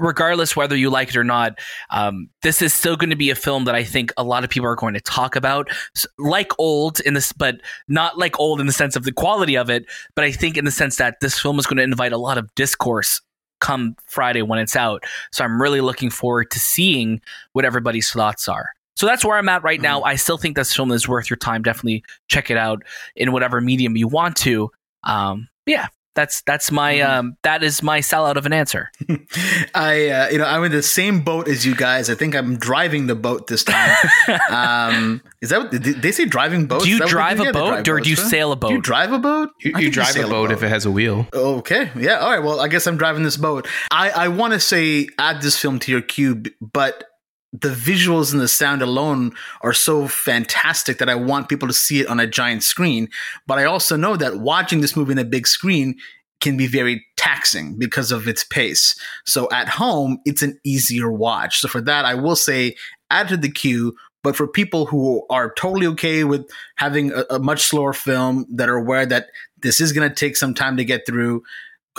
regardless 0.00 0.56
whether 0.56 0.76
you 0.76 0.90
like 0.90 1.10
it 1.10 1.16
or 1.16 1.24
not, 1.24 1.58
um, 1.90 2.28
this 2.42 2.62
is 2.62 2.72
still 2.72 2.96
going 2.96 3.10
to 3.10 3.16
be 3.16 3.30
a 3.30 3.34
film 3.34 3.64
that 3.64 3.74
I 3.74 3.84
think 3.84 4.12
a 4.16 4.24
lot 4.24 4.44
of 4.44 4.50
people 4.50 4.68
are 4.68 4.76
going 4.76 4.94
to 4.94 5.00
talk 5.00 5.36
about, 5.36 5.70
like 6.18 6.52
old 6.58 7.00
in 7.00 7.14
this, 7.14 7.32
but 7.32 7.60
not 7.88 8.18
like 8.18 8.38
old 8.40 8.60
in 8.60 8.66
the 8.66 8.72
sense 8.72 8.96
of 8.96 9.04
the 9.04 9.12
quality 9.12 9.56
of 9.56 9.70
it, 9.70 9.86
but 10.14 10.24
I 10.24 10.32
think 10.32 10.56
in 10.56 10.64
the 10.64 10.70
sense 10.70 10.96
that 10.96 11.20
this 11.20 11.38
film 11.38 11.58
is 11.58 11.66
going 11.66 11.76
to 11.76 11.82
invite 11.82 12.12
a 12.12 12.18
lot 12.18 12.38
of 12.38 12.52
discourse 12.54 13.20
come 13.60 13.94
Friday 14.06 14.42
when 14.42 14.58
it's 14.58 14.74
out. 14.74 15.04
So 15.32 15.44
I'm 15.44 15.60
really 15.60 15.80
looking 15.80 16.10
forward 16.10 16.50
to 16.50 16.58
seeing 16.58 17.20
what 17.52 17.64
everybody's 17.64 18.10
thoughts 18.10 18.48
are. 18.48 18.70
So 18.96 19.06
that's 19.06 19.24
where 19.24 19.38
I'm 19.38 19.48
at 19.48 19.62
right 19.62 19.80
now. 19.80 20.02
I 20.02 20.16
still 20.16 20.36
think 20.36 20.56
this 20.56 20.74
film 20.74 20.92
is 20.92 21.08
worth 21.08 21.30
your 21.30 21.36
time. 21.38 21.62
Definitely 21.62 22.04
check 22.28 22.50
it 22.50 22.56
out 22.56 22.82
in 23.16 23.32
whatever 23.32 23.60
medium 23.60 23.96
you 23.96 24.08
want 24.08 24.36
to. 24.38 24.70
Um, 25.04 25.48
yeah, 25.64 25.88
that's 26.14 26.42
that's 26.42 26.70
my 26.72 27.00
um, 27.00 27.36
that 27.42 27.62
is 27.62 27.82
my 27.82 28.00
sellout 28.00 28.36
of 28.36 28.46
an 28.46 28.52
answer. 28.52 28.90
I, 29.74 30.08
uh, 30.08 30.28
you 30.30 30.38
know, 30.38 30.44
I'm 30.44 30.64
in 30.64 30.72
the 30.72 30.82
same 30.82 31.22
boat 31.22 31.48
as 31.48 31.64
you 31.64 31.74
guys. 31.74 32.10
I 32.10 32.14
think 32.14 32.34
I'm 32.34 32.56
driving 32.56 33.06
the 33.06 33.14
boat 33.14 33.46
this 33.46 33.64
time. 33.64 33.96
um, 34.50 35.22
is 35.40 35.50
that 35.50 35.60
what 35.60 35.70
did 35.70 36.02
they 36.02 36.12
say? 36.12 36.24
Driving 36.24 36.66
boat? 36.66 36.82
Do 36.82 36.88
you 36.90 37.06
drive 37.06 37.40
a 37.40 37.52
boat 37.52 37.84
drive 37.84 37.88
or 37.88 38.00
do 38.00 38.10
you 38.10 38.16
boats, 38.16 38.24
huh? 38.24 38.30
sail 38.30 38.52
a 38.52 38.56
Do 38.56 38.68
you 38.68 38.74
boat? 38.76 38.84
drive 38.84 39.12
a 39.12 39.18
boat? 39.18 39.50
You, 39.60 39.72
I 39.74 39.78
you 39.78 39.84
think 39.92 39.94
drive 39.94 40.16
a 40.16 40.28
boat 40.28 40.50
if 40.50 40.62
it 40.62 40.68
has 40.68 40.84
a 40.84 40.90
wheel. 40.90 41.26
Okay. 41.32 41.90
Yeah. 41.96 42.18
All 42.18 42.30
right. 42.30 42.42
Well, 42.42 42.60
I 42.60 42.68
guess 42.68 42.86
I'm 42.86 42.96
driving 42.96 43.22
this 43.22 43.36
boat. 43.36 43.68
I, 43.90 44.10
I 44.10 44.28
want 44.28 44.52
to 44.52 44.60
say 44.60 45.08
add 45.18 45.42
this 45.42 45.56
film 45.58 45.78
to 45.80 45.92
your 45.92 46.02
cube, 46.02 46.48
but 46.60 47.04
the 47.52 47.68
visuals 47.68 48.32
and 48.32 48.40
the 48.40 48.48
sound 48.48 48.80
alone 48.80 49.32
are 49.62 49.72
so 49.72 50.06
fantastic 50.06 50.98
that 50.98 51.08
I 51.08 51.16
want 51.16 51.48
people 51.48 51.66
to 51.66 51.74
see 51.74 52.00
it 52.00 52.06
on 52.06 52.20
a 52.20 52.26
giant 52.26 52.62
screen. 52.62 53.08
But 53.46 53.58
I 53.58 53.64
also 53.64 53.96
know 53.96 54.16
that 54.16 54.38
watching 54.38 54.80
this 54.80 54.96
movie 54.96 55.12
in 55.12 55.18
a 55.18 55.24
big 55.24 55.46
screen 55.46 55.96
can 56.40 56.56
be 56.56 56.66
very 56.66 57.04
taxing 57.16 57.76
because 57.76 58.12
of 58.12 58.26
its 58.26 58.44
pace. 58.44 58.94
So 59.26 59.48
at 59.50 59.68
home, 59.68 60.18
it's 60.24 60.42
an 60.42 60.58
easier 60.64 61.10
watch. 61.10 61.58
So 61.60 61.68
for 61.68 61.80
that, 61.82 62.04
I 62.04 62.14
will 62.14 62.36
say 62.36 62.76
add 63.10 63.28
to 63.28 63.36
the 63.36 63.50
queue. 63.50 63.94
But 64.22 64.36
for 64.36 64.46
people 64.46 64.86
who 64.86 65.26
are 65.30 65.52
totally 65.54 65.86
okay 65.88 66.24
with 66.24 66.48
having 66.76 67.10
a, 67.12 67.24
a 67.30 67.38
much 67.38 67.62
slower 67.62 67.94
film 67.94 68.46
that 68.50 68.68
are 68.68 68.76
aware 68.76 69.06
that 69.06 69.28
this 69.62 69.80
is 69.80 69.92
going 69.92 70.08
to 70.08 70.14
take 70.14 70.36
some 70.36 70.54
time 70.54 70.76
to 70.76 70.84
get 70.84 71.06
through, 71.06 71.42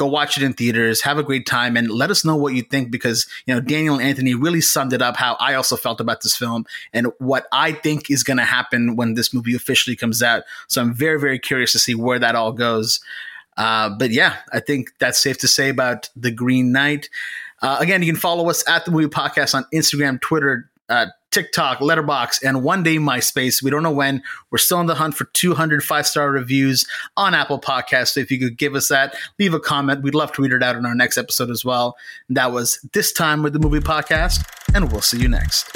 go 0.01 0.07
watch 0.07 0.35
it 0.35 0.41
in 0.41 0.53
theaters, 0.53 1.01
have 1.01 1.19
a 1.19 1.23
great 1.23 1.45
time, 1.45 1.77
and 1.77 1.91
let 1.91 2.09
us 2.09 2.25
know 2.25 2.35
what 2.35 2.55
you 2.55 2.63
think 2.63 2.89
because 2.89 3.27
you 3.45 3.53
know 3.53 3.61
Daniel 3.61 3.93
and 3.93 4.03
Anthony 4.03 4.33
really 4.33 4.59
summed 4.59 4.93
it 4.93 5.01
up 5.01 5.15
how 5.15 5.35
I 5.39 5.53
also 5.53 5.75
felt 5.75 6.01
about 6.01 6.21
this 6.21 6.35
film 6.35 6.65
and 6.91 7.07
what 7.19 7.45
I 7.51 7.73
think 7.73 8.09
is 8.09 8.23
going 8.23 8.37
to 8.37 8.43
happen 8.43 8.95
when 8.95 9.13
this 9.13 9.31
movie 9.31 9.53
officially 9.55 9.95
comes 9.95 10.23
out. 10.23 10.43
So 10.67 10.81
I'm 10.81 10.91
very 10.91 11.19
very 11.19 11.37
curious 11.37 11.71
to 11.73 11.79
see 11.79 11.93
where 11.93 12.17
that 12.17 12.33
all 12.33 12.51
goes. 12.51 12.99
Uh, 13.57 13.91
but 13.91 14.09
yeah, 14.09 14.37
I 14.51 14.59
think 14.59 14.89
that's 14.97 15.19
safe 15.19 15.37
to 15.39 15.47
say 15.47 15.69
about 15.69 16.09
the 16.15 16.31
Green 16.31 16.71
Knight. 16.71 17.07
Uh, 17.61 17.77
again, 17.79 18.01
you 18.01 18.11
can 18.11 18.19
follow 18.19 18.49
us 18.49 18.67
at 18.67 18.85
the 18.85 18.91
Movie 18.91 19.07
Podcast 19.07 19.53
on 19.53 19.65
Instagram, 19.71 20.19
Twitter, 20.19 20.67
uh, 20.89 21.07
TikTok, 21.31 21.79
Letterboxd, 21.79 22.43
and 22.43 22.63
one 22.63 22.83
day 22.83 22.97
MySpace. 22.97 23.63
We 23.63 23.71
don't 23.71 23.83
know 23.83 23.91
when. 23.91 24.21
We're 24.49 24.57
still 24.57 24.77
on 24.77 24.85
the 24.85 24.95
hunt 24.95 25.15
for 25.15 25.25
200 25.25 25.83
five 25.83 26.05
star 26.05 26.31
reviews 26.31 26.85
on 27.17 27.33
Apple 27.33 27.59
Podcasts. 27.59 28.09
So 28.13 28.19
if 28.19 28.31
you 28.31 28.39
could 28.39 28.57
give 28.57 28.75
us 28.75 28.89
that, 28.89 29.15
leave 29.39 29.53
a 29.53 29.59
comment. 29.59 30.03
We'd 30.03 30.15
love 30.15 30.31
to 30.33 30.41
read 30.41 30.51
it 30.51 30.63
out 30.63 30.75
in 30.75 30.85
our 30.85 30.95
next 30.95 31.17
episode 31.17 31.49
as 31.49 31.65
well. 31.65 31.95
That 32.29 32.51
was 32.51 32.79
this 32.93 33.11
time 33.11 33.43
with 33.43 33.53
the 33.53 33.59
Movie 33.59 33.79
Podcast, 33.79 34.45
and 34.75 34.91
we'll 34.91 35.01
see 35.01 35.19
you 35.19 35.27
next. 35.27 35.69